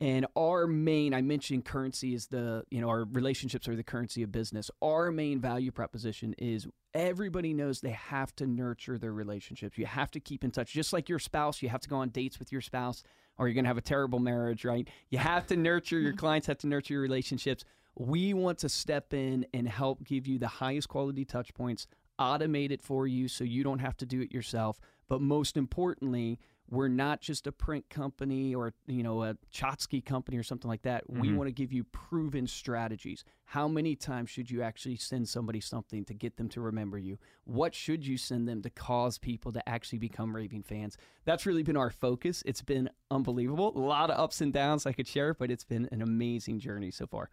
[0.03, 4.21] And our main, I mentioned currency is the, you know, our relationships are the currency
[4.21, 4.69] of business.
[4.81, 9.77] Our main value proposition is everybody knows they have to nurture their relationships.
[9.77, 10.73] You have to keep in touch.
[10.73, 13.01] Just like your spouse, you have to go on dates with your spouse
[13.37, 14.85] or you're going to have a terrible marriage, right?
[15.09, 17.63] You have to nurture, your clients have to nurture your relationships.
[17.97, 21.87] We want to step in and help give you the highest quality touch points,
[22.19, 24.81] automate it for you so you don't have to do it yourself.
[25.07, 26.39] But most importantly,
[26.73, 30.81] we're not just a print company or you know a tchotchke company or something like
[30.81, 31.07] that.
[31.07, 31.37] We mm-hmm.
[31.37, 33.23] want to give you proven strategies.
[33.45, 37.19] How many times should you actually send somebody something to get them to remember you?
[37.45, 40.97] What should you send them to cause people to actually become raving fans?
[41.25, 42.41] That's really been our focus.
[42.45, 43.73] It's been unbelievable.
[43.75, 46.89] A lot of ups and downs I could share, but it's been an amazing journey
[46.89, 47.29] so far.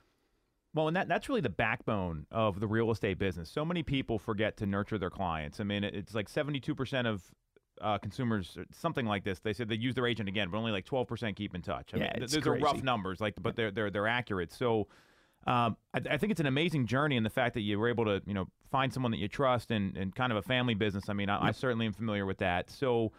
[0.74, 3.51] Well, and that, that's really the backbone of the real estate business.
[3.51, 5.59] So many people forget to nurture their clients.
[5.59, 7.24] I mean, it's like 72% of
[7.81, 10.87] uh, consumers, something like this, they said they use their agent again, but only like
[10.87, 11.93] 12% keep in touch.
[11.95, 14.53] I Yeah, mean, those are rough numbers, like, but they're, they're, they're accurate.
[14.53, 14.89] So
[15.47, 18.05] um, I, I think it's an amazing journey in the fact that you were able
[18.05, 21.09] to, you know, find someone that you trust and, and kind of a family business.
[21.09, 22.70] I mean, I, I certainly am familiar with that.
[22.70, 23.12] So,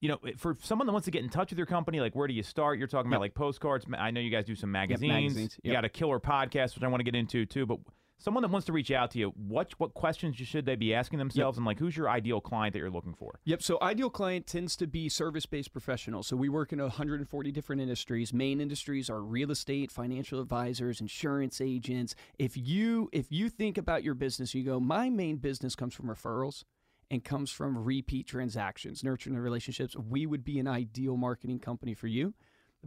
[0.00, 2.28] you know, for someone that wants to get in touch with your company, like where
[2.28, 2.78] do you start?
[2.78, 3.86] You're talking about like postcards.
[3.96, 5.34] I know you guys do some magazines.
[5.34, 7.66] magazines, You got a killer podcast, which I want to get into too.
[7.66, 7.78] But
[8.18, 11.18] someone that wants to reach out to you, what what questions should they be asking
[11.18, 13.40] themselves, and like who's your ideal client that you're looking for?
[13.44, 13.62] Yep.
[13.62, 16.26] So ideal client tends to be service-based professionals.
[16.26, 18.32] So we work in 140 different industries.
[18.32, 22.14] Main industries are real estate, financial advisors, insurance agents.
[22.38, 26.06] If you if you think about your business, you go, my main business comes from
[26.06, 26.64] referrals
[27.10, 29.96] and comes from repeat transactions, nurturing the relationships.
[29.96, 32.34] We would be an ideal marketing company for you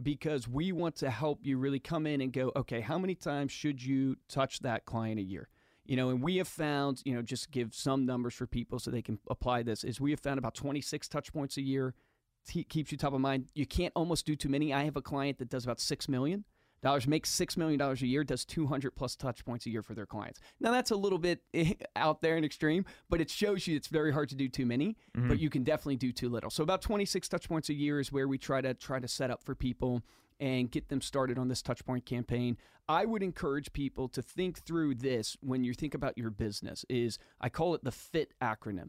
[0.02, 3.52] because we want to help you really come in and go, okay, how many times
[3.52, 5.48] should you touch that client a year?
[5.84, 8.90] You know, and we have found, you know, just give some numbers for people so
[8.90, 11.94] they can apply this, is we have found about 26 touch points a year
[12.68, 13.48] keeps you top of mind.
[13.54, 14.72] You can't almost do too many.
[14.72, 16.44] I have a client that does about 6 million
[16.82, 19.94] dollars makes six million dollars a year does 200 plus touch points a year for
[19.94, 20.40] their clients.
[20.60, 21.42] Now that's a little bit
[21.96, 24.96] out there and extreme but it shows you it's very hard to do too many
[25.14, 25.34] but mm-hmm.
[25.34, 26.50] you can definitely do too little.
[26.50, 29.30] So about 26 touch points a year is where we try to try to set
[29.30, 30.02] up for people
[30.40, 32.56] and get them started on this touch point campaign.
[32.88, 37.18] I would encourage people to think through this when you think about your business is
[37.40, 38.88] i call it the fit acronym.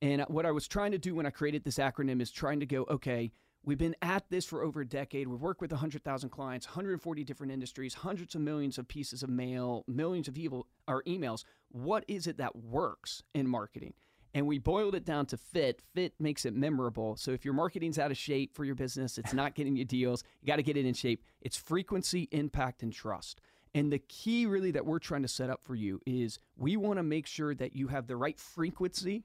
[0.00, 2.66] And what I was trying to do when I created this acronym is trying to
[2.66, 3.32] go, okay,
[3.64, 5.28] we've been at this for over a decade.
[5.28, 9.84] We've worked with 100,000 clients, 140 different industries, hundreds of millions of pieces of mail,
[9.86, 11.44] millions of evil, or emails.
[11.70, 13.94] What is it that works in marketing?
[14.34, 15.80] And we boiled it down to fit.
[15.94, 17.16] Fit makes it memorable.
[17.16, 20.22] So if your marketing's out of shape for your business, it's not getting you deals,
[20.40, 21.24] you got to get it in shape.
[21.40, 23.40] It's frequency, impact, and trust.
[23.74, 26.98] And the key really that we're trying to set up for you is we want
[26.98, 29.24] to make sure that you have the right frequency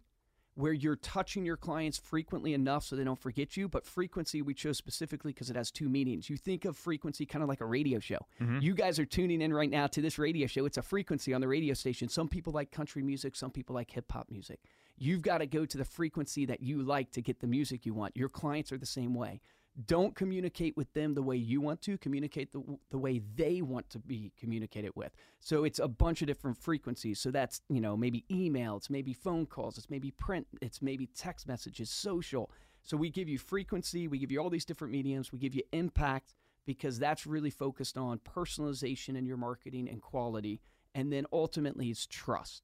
[0.56, 3.68] where you're touching your clients frequently enough so they don't forget you.
[3.68, 6.30] But frequency we chose specifically because it has two meanings.
[6.30, 8.20] You think of frequency kind of like a radio show.
[8.42, 8.60] Mm-hmm.
[8.60, 10.66] You guys are tuning in right now to this radio show.
[10.66, 12.08] It's a frequency on the radio station.
[12.10, 14.60] Some people like country music, some people like hip hop music.
[14.98, 17.94] You've got to go to the frequency that you like to get the music you
[17.94, 18.16] want.
[18.16, 19.42] Your clients are the same way.
[19.88, 21.98] Don't communicate with them the way you want to.
[21.98, 22.62] Communicate the,
[22.92, 25.12] the way they want to be communicated with.
[25.40, 27.20] So it's a bunch of different frequencies.
[27.20, 31.08] So that's, you know, maybe email, it's maybe phone calls, it's maybe print, it's maybe
[31.16, 32.52] text messages, social.
[32.84, 35.64] So we give you frequency, we give you all these different mediums, we give you
[35.72, 40.62] impact because that's really focused on personalization in your marketing and quality.
[40.94, 42.62] And then ultimately it's trust.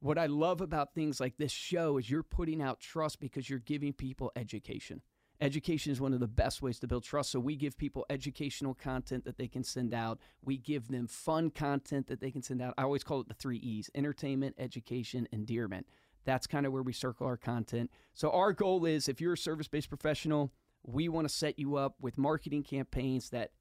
[0.00, 3.58] What I love about things like this show is you're putting out trust because you're
[3.58, 5.02] giving people education.
[5.40, 7.30] Education is one of the best ways to build trust.
[7.30, 10.18] So we give people educational content that they can send out.
[10.44, 12.74] We give them fun content that they can send out.
[12.76, 15.86] I always call it the three E's entertainment, education, endearment.
[16.24, 17.90] That's kind of where we circle our content.
[18.12, 21.76] So our goal is if you're a service based professional, we want to set you
[21.76, 23.52] up with marketing campaigns that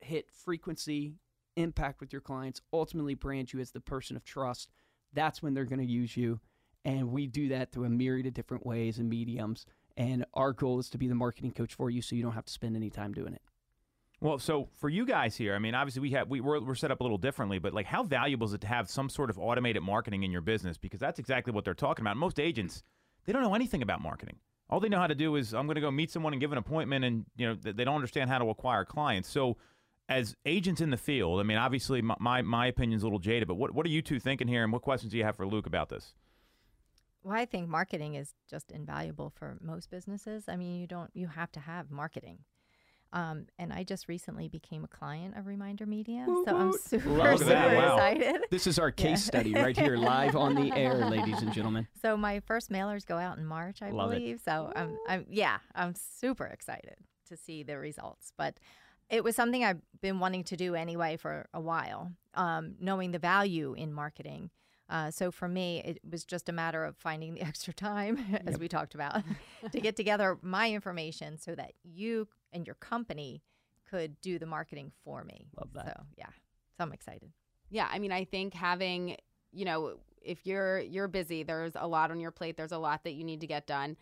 [0.00, 1.14] hit frequency,
[1.56, 4.70] impact with your clients, ultimately brand you as the person of trust.
[5.12, 6.40] That's when they're going to use you.
[6.84, 9.66] And we do that through a myriad of different ways and mediums.
[10.00, 12.46] And our goal is to be the marketing coach for you so you don't have
[12.46, 13.42] to spend any time doing it.
[14.22, 16.90] Well, so for you guys here, I mean, obviously we have we we're, we're set
[16.90, 19.38] up a little differently, but like, how valuable is it to have some sort of
[19.38, 20.78] automated marketing in your business?
[20.78, 22.16] Because that's exactly what they're talking about.
[22.16, 22.82] Most agents,
[23.26, 24.36] they don't know anything about marketing.
[24.70, 26.52] all they know how to do is I'm going to go meet someone and give
[26.52, 29.28] an appointment, and you know they don't understand how to acquire clients.
[29.28, 29.58] So,
[30.08, 33.48] as agents in the field, I mean, obviously my my, my opinion's a little jaded,
[33.48, 35.46] but what what are you two thinking here, and what questions do you have for
[35.46, 36.14] Luke about this?
[37.22, 40.44] Well, I think marketing is just invaluable for most businesses.
[40.48, 42.38] I mean, you don't you have to have marketing.
[43.12, 47.38] Um, and I just recently became a client of Reminder Media, so I'm super Look
[47.38, 47.94] super at that, wow.
[47.96, 48.42] excited.
[48.52, 49.16] This is our case Yeah.
[49.16, 51.88] study right here, live on the air, ladies and gentlemen.
[52.00, 54.20] So my first mailers go out in March, I Love it.
[54.20, 54.40] believe.
[54.44, 56.98] So I'm, I'm, yeah, I'm super excited
[57.28, 58.32] to see the results.
[58.38, 58.58] But
[59.08, 63.18] it was something I've been wanting to do anyway for a while, um, knowing the
[63.18, 64.50] value in marketing.
[64.90, 68.58] Uh, so for me, it was just a matter of finding the extra time, as
[68.58, 69.22] we talked about,
[69.72, 73.42] to get together my information so that you and your company
[73.88, 75.48] could do the marketing for me.
[75.56, 75.96] Love that.
[75.96, 76.26] So yeah,
[76.76, 77.30] so I'm excited.
[77.70, 79.16] Yeah, I mean, I think having,
[79.52, 82.56] you know, if you're you're busy, there's a lot on your plate.
[82.56, 83.96] There's a lot that you need to get done.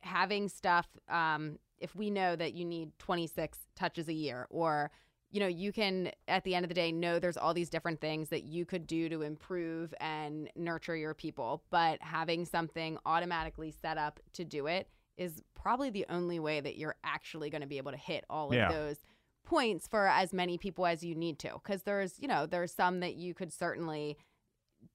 [0.00, 4.90] Having stuff, um, if we know that you need 26 touches a year, or
[5.36, 8.00] you know, you can at the end of the day know there's all these different
[8.00, 11.62] things that you could do to improve and nurture your people.
[11.68, 16.78] But having something automatically set up to do it is probably the only way that
[16.78, 18.72] you're actually going to be able to hit all of Yeah.
[18.72, 18.96] those
[19.44, 23.00] points for as many people as you need to because there's you know there's some
[23.00, 24.16] that you could certainly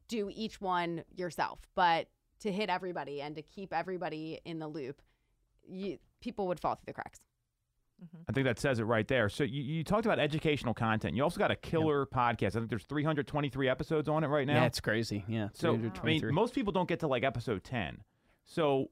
[0.07, 2.07] do each one yourself but
[2.39, 5.01] to hit everybody and to keep everybody in the loop
[5.65, 7.19] you, people would fall through the cracks
[8.03, 8.17] Mm-hmm.
[8.27, 9.29] I think that says it right there.
[9.29, 11.15] So you, you talked about educational content.
[11.15, 12.47] You also got a killer podcast.
[12.55, 14.55] I think there's 323 episodes on it right now.
[14.61, 15.23] Yeah, it's crazy.
[15.27, 15.49] Yeah.
[15.53, 17.99] So I mean, most people don't get to like episode ten.
[18.45, 18.89] So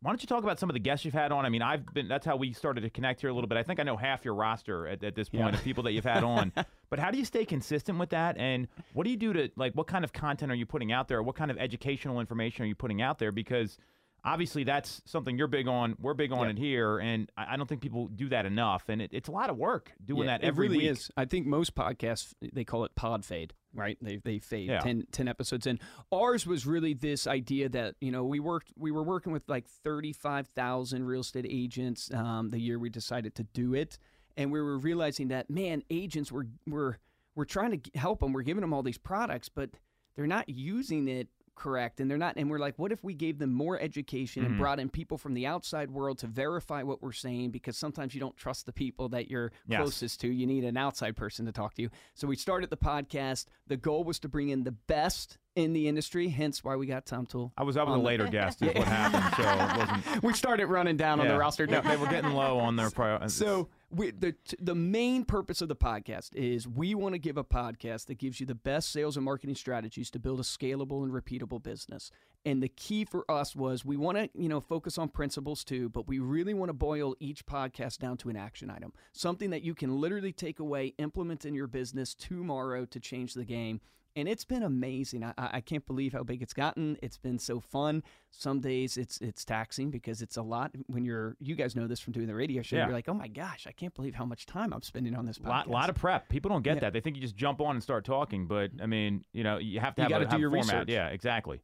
[0.00, 1.46] why don't you talk about some of the guests you've had on?
[1.46, 3.56] I mean, I've been that's how we started to connect here a little bit.
[3.58, 5.54] I think I know half your roster at, at this point Yeah.
[5.58, 6.52] of people that you've had on.
[6.90, 8.36] but how do you stay consistent with that?
[8.36, 11.06] And what do you do to like what kind of content are you putting out
[11.08, 11.22] there?
[11.22, 13.30] What kind of educational information are you putting out there?
[13.32, 13.78] Because
[14.24, 15.96] obviously that's something you're big on.
[16.00, 16.50] We're big on Yeah.
[16.50, 18.88] it here, and I, don't think people do that enough.
[18.88, 20.92] And it, it's a lot of work doing Yeah, that every it really week.
[20.92, 21.10] is.
[21.16, 23.98] I think most podcasts they call it pod fade, right?
[24.00, 24.80] They they fade Yeah.
[24.80, 25.80] 10, 10 episodes in.
[26.12, 29.66] Ours was really this idea that you know we worked we were working with like
[29.66, 33.98] thirty five thousand real estate agents um, the year we decided to do it,
[34.36, 36.98] and we were realizing that man agents were were
[37.34, 38.32] we're trying to help them.
[38.32, 39.70] We're giving them all these products, but
[40.14, 43.38] they're not using it correct and they're not and we're like what if we gave
[43.38, 44.58] them more education and Mhm.
[44.58, 48.20] brought in people from the outside world to verify what we're saying because sometimes you
[48.20, 49.80] don't trust the people that you're Yes.
[49.80, 52.76] closest to you need an outside person to talk to you so we started the
[52.76, 56.86] podcast the goal was to bring in the best in the industry hence why we
[56.86, 59.34] got tom toole I was I was a on the- later guest, is what happened.
[59.36, 60.22] So it wasn't.
[60.22, 63.16] we started running down on the roster no they were getting low on their prior.
[63.16, 67.36] Uh, so we, the the main purpose of the podcast is we want to give
[67.36, 71.02] a podcast that gives you the best sales and marketing strategies to build a scalable
[71.02, 72.10] and repeatable business.
[72.46, 75.90] And the key for us was we want to you know focus on principles too,
[75.90, 79.62] but we really want to boil each podcast down to an action item, something that
[79.62, 83.80] you can literally take away, implement in your business tomorrow to change the game.
[84.14, 85.24] And it's been amazing.
[85.24, 86.98] I, I can't believe how big it's gotten.
[87.02, 88.02] It's been so fun.
[88.30, 90.70] Some days it's it's taxing because it's a lot.
[90.86, 92.76] When you're, you guys know this from doing the radio show.
[92.76, 92.84] Yeah.
[92.86, 95.38] You're like, oh my gosh, I can't believe how much time I'm spending on this
[95.38, 95.48] podcast.
[95.48, 96.28] lot, lot of prep.
[96.28, 96.80] People don't get Yeah.
[96.80, 96.92] that.
[96.92, 99.80] They think you just jump on and start talking, but I mean, you know, you
[99.80, 100.64] have to You have, a, do have a your format.
[100.74, 100.88] research.
[100.90, 101.62] Yeah, exactly.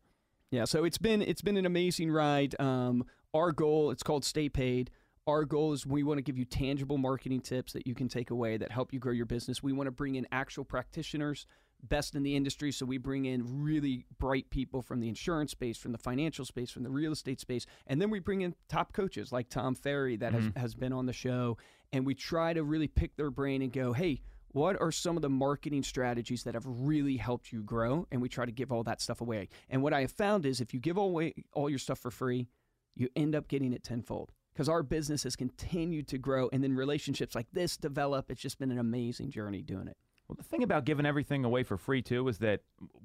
[0.51, 2.59] Yeah, so it's been it's been an amazing ride.
[2.59, 4.91] Um, our goal, it's called Stay Paid.
[5.27, 8.31] Our goal is we want to give you tangible marketing tips that you can take
[8.31, 9.63] away that help you grow your business.
[9.63, 11.45] We want to bring in actual practitioners,
[11.83, 12.73] best in the industry.
[12.73, 16.71] So we bring in really bright people from the insurance space, from the financial space,
[16.71, 20.17] from the real estate space, and then we bring in top coaches like Tom Ferry
[20.17, 20.59] that has, mm-hmm.
[20.59, 21.57] has been on the show,
[21.93, 24.21] and we try to really pick their brain and go, hey.
[24.53, 28.07] What are some of the marketing strategies that have really helped you grow?
[28.11, 29.51] And we try to give all that stuff away.
[29.69, 32.49] And what I have found is if you give away all your stuff for free,
[32.95, 36.75] you end up getting it tenfold because our business has continued to grow and then
[36.75, 38.31] relationships like this develop.
[38.31, 39.99] It's just been an amazing journey doing it.
[40.29, 42.61] Well, the thing about giving everything away for free too is that,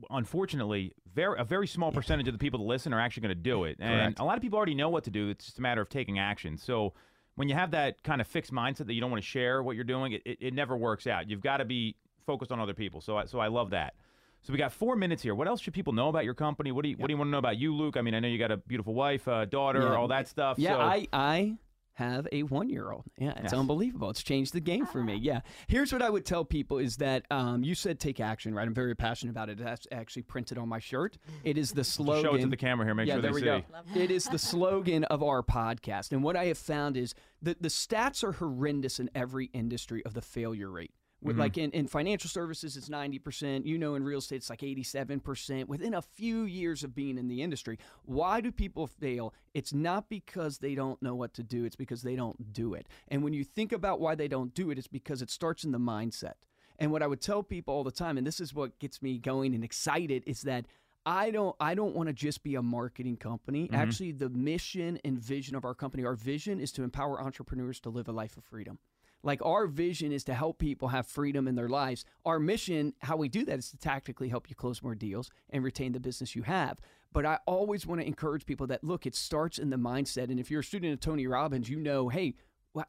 [0.10, 3.42] unfortunately, very a very small percentage of the people that listen are actually going to
[3.44, 4.20] do it, and Correct.
[4.20, 5.30] a lot of people already know what to do.
[5.30, 6.58] It's just a matter of taking action.
[6.58, 6.94] So
[7.36, 9.76] when you have that kind of fixed mindset that you don't want to share what
[9.76, 11.30] you're doing, it, it, it never works out.
[11.30, 11.96] You've got to be
[12.26, 13.00] focused on other people.
[13.02, 13.96] So I, so I love that.
[14.42, 15.34] So we got four minutes here.
[15.34, 16.74] What else should people know about your company?
[16.74, 17.96] What do you What do you want to know about you, Luke?
[17.96, 19.96] I mean, I know you got a beautiful wife, uh, daughter, Yeah.
[19.96, 20.60] all that stuff.
[20.60, 21.58] Yeah, so, I I
[21.96, 23.04] have a one year old.
[23.20, 23.54] Yeah, it's Yes.
[23.54, 24.10] unbelievable.
[24.10, 25.16] It's changed the game for me.
[25.16, 25.42] Yeah.
[25.68, 28.68] Here's what I would tell people is that um, you said take action, right?
[28.68, 29.58] I'm very passionate about it.
[29.58, 31.18] That's actually printed on my shirt.
[31.44, 32.24] It is the slogan.
[32.24, 32.96] show it to the camera here.
[32.96, 33.46] Make yeah, sure there they we see.
[33.46, 34.00] go.
[34.02, 36.12] It is the slogan of our podcast.
[36.12, 40.14] And what I have found is that the stats are horrendous in every industry of
[40.14, 40.92] the failure rate.
[41.24, 41.66] With like mm-hmm.
[41.66, 43.66] in, in financial services, it's 90%.
[43.66, 47.28] You know, in real estate, it's like 87% within a few years of being in
[47.28, 47.80] the industry.
[48.06, 49.34] Why do people fail?
[49.54, 52.88] It's not because they don't know what to do, it's because they don't do it.
[53.08, 55.72] And when you think about why they don't do it, it's because it starts in
[55.72, 56.34] the mindset.
[56.80, 59.18] And what I would tell people all the time, and this is what gets me
[59.18, 60.66] going and excited, is that
[61.06, 63.66] I don't I don't want to just be a marketing company.
[63.66, 63.76] Mm-hmm.
[63.76, 67.90] Actually, the mission and vision of our company, our vision is to empower entrepreneurs to
[67.90, 68.80] live a life of freedom.
[69.24, 72.04] Like our vision is to help people have freedom in their lives.
[72.26, 75.64] Our mission, how we do that is to tactically help you close more deals and
[75.64, 76.80] retain the business you have.
[77.14, 80.30] But I always want to encourage people that look, it starts in the mindset.
[80.30, 82.36] And if you're a student of Tony Robbins, you know, hey,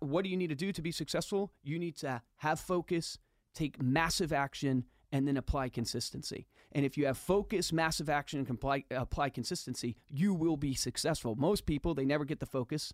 [0.01, 1.53] what do you need to do to be successful?
[1.63, 3.19] You need to have focus,
[3.55, 6.49] take massive action, and then apply consistency.
[6.73, 11.37] And if you have focus, massive action, and comply, apply consistency, you will be successful.
[11.37, 12.93] Most people, they never get the focus,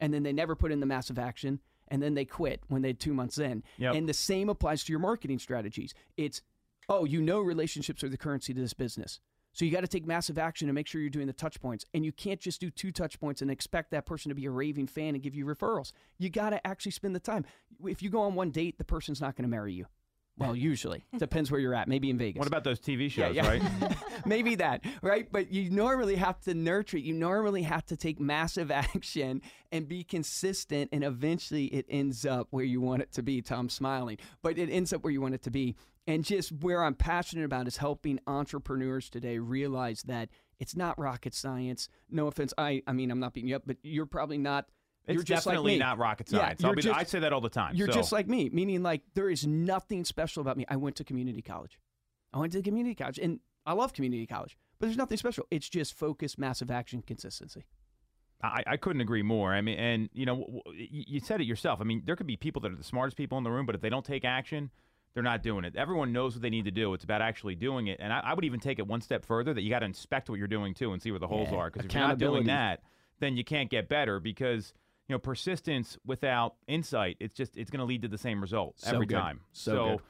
[0.00, 1.60] and then they never put in the massive action,
[1.92, 3.62] and then they quit when they're two months in.
[3.76, 3.94] Yep.
[3.94, 5.92] And the same applies to your marketing strategies.
[6.16, 6.40] It's,
[6.88, 9.20] oh, you know, relationships are the currency to this business.
[9.52, 11.84] So you got to take massive action and make sure you're doing the touch points.
[11.92, 14.50] And you can't just do two touch points and expect that person to be a
[14.50, 15.92] raving fan and give you referrals.
[16.18, 17.44] You got to actually spend the time.
[17.84, 19.84] If you go on one date, the person's not going to marry you.
[20.38, 21.04] Well, usually.
[21.18, 21.88] Depends where you're at.
[21.88, 22.38] Maybe in Vegas.
[22.38, 23.46] What about those TV shows, yeah.
[23.46, 23.62] right?
[24.26, 25.30] Maybe that, right?
[25.30, 27.04] But you normally have to nurture it.
[27.04, 32.48] You normally have to take massive action and be consistent, and eventually it ends up
[32.50, 33.42] where you want it to be.
[33.42, 35.76] Tom's smiling, but it ends up where you want it to be.
[36.06, 41.34] And just where I'm passionate about is helping entrepreneurs today realize that it's not rocket
[41.34, 41.88] science.
[42.10, 44.66] No offense, I I mean I'm not beating you up, but you're probably not.
[45.06, 45.78] It's you're just like definitely me.
[45.78, 46.64] not rocket Yeah, science.
[46.64, 47.74] I'll be, just- I say that all the time.
[47.74, 47.94] You're so.
[47.94, 50.64] just like me, meaning like there is nothing special about me.
[50.68, 51.78] I went to community college.
[52.32, 55.46] I went to community college, and I love community college, but there's nothing special.
[55.50, 57.64] It's just focus, massive action, consistency.
[58.44, 59.52] I, I couldn't agree more.
[59.52, 61.80] I mean, and you know, w- w- you you said it yourself.
[61.80, 63.74] I mean, there could be people that are the smartest people in the room, but
[63.74, 64.70] if they don't take action,
[65.14, 65.76] they're not doing it.
[65.76, 66.92] Everyone knows what they need to do.
[66.94, 67.98] It's about actually doing it.
[68.00, 70.28] And I, I would even take it one step further that you got to inspect
[70.30, 71.70] what you're doing too and see where the holes Yeah, are.
[71.70, 72.82] Because if you're not doing that,
[73.20, 74.18] then you can't get better.
[74.18, 74.72] Because
[75.12, 78.76] you know, persistence without insight, it's just it's going to lead to the same result
[78.80, 79.16] So every good.
[79.16, 79.40] time.
[79.52, 80.00] So good.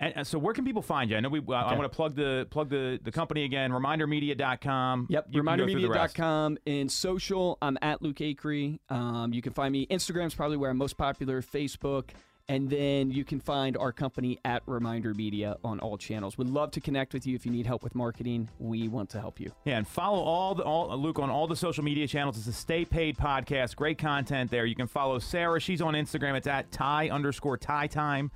[0.00, 1.16] And, and so, where can people find you?
[1.18, 1.40] I know we.
[1.40, 3.70] Uh, I want to plug the plug the the company again.
[3.70, 5.08] ReminderMedia.com.
[5.10, 6.58] Yep, You can go through the remindermedia.com.
[6.66, 8.78] In social, I'm at Luke Acree.
[8.88, 9.86] Um, you can find me.
[9.86, 11.42] Instagram's probably where I'm most popular.
[11.42, 12.10] Facebook.
[12.48, 16.38] And then you can find our company at Reminder Media on all channels.
[16.38, 18.48] We'd love to connect with you if you need help with marketing.
[18.60, 19.50] We want to help you.
[19.64, 22.38] Yeah, and follow all the all Luke on all the social media channels.
[22.38, 23.74] It's a Stay Paid podcast.
[23.74, 24.64] Great content there.
[24.64, 25.58] You can follow Sarah.
[25.58, 26.36] She's on Instagram.
[26.36, 28.30] It's at Ty underscore Ty Time.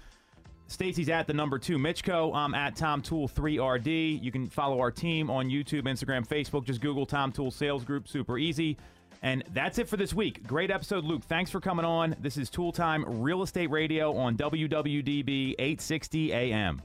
[0.67, 2.31] Stacy's at the number two Mitchco.
[2.31, 4.23] I'm um, at Tom Toole 3RD.
[4.23, 6.65] You can follow our team on YouTube, Instagram, Facebook.
[6.65, 8.07] Just Google Tom Toole Sales Group.
[8.07, 8.77] Super easy.
[9.23, 10.47] And that's it for this week.
[10.47, 11.23] Great episode, Luke.
[11.25, 12.17] Thanks for coming on.
[12.21, 16.83] This is Toole Time Real Estate Radio on WWDB 860 AM.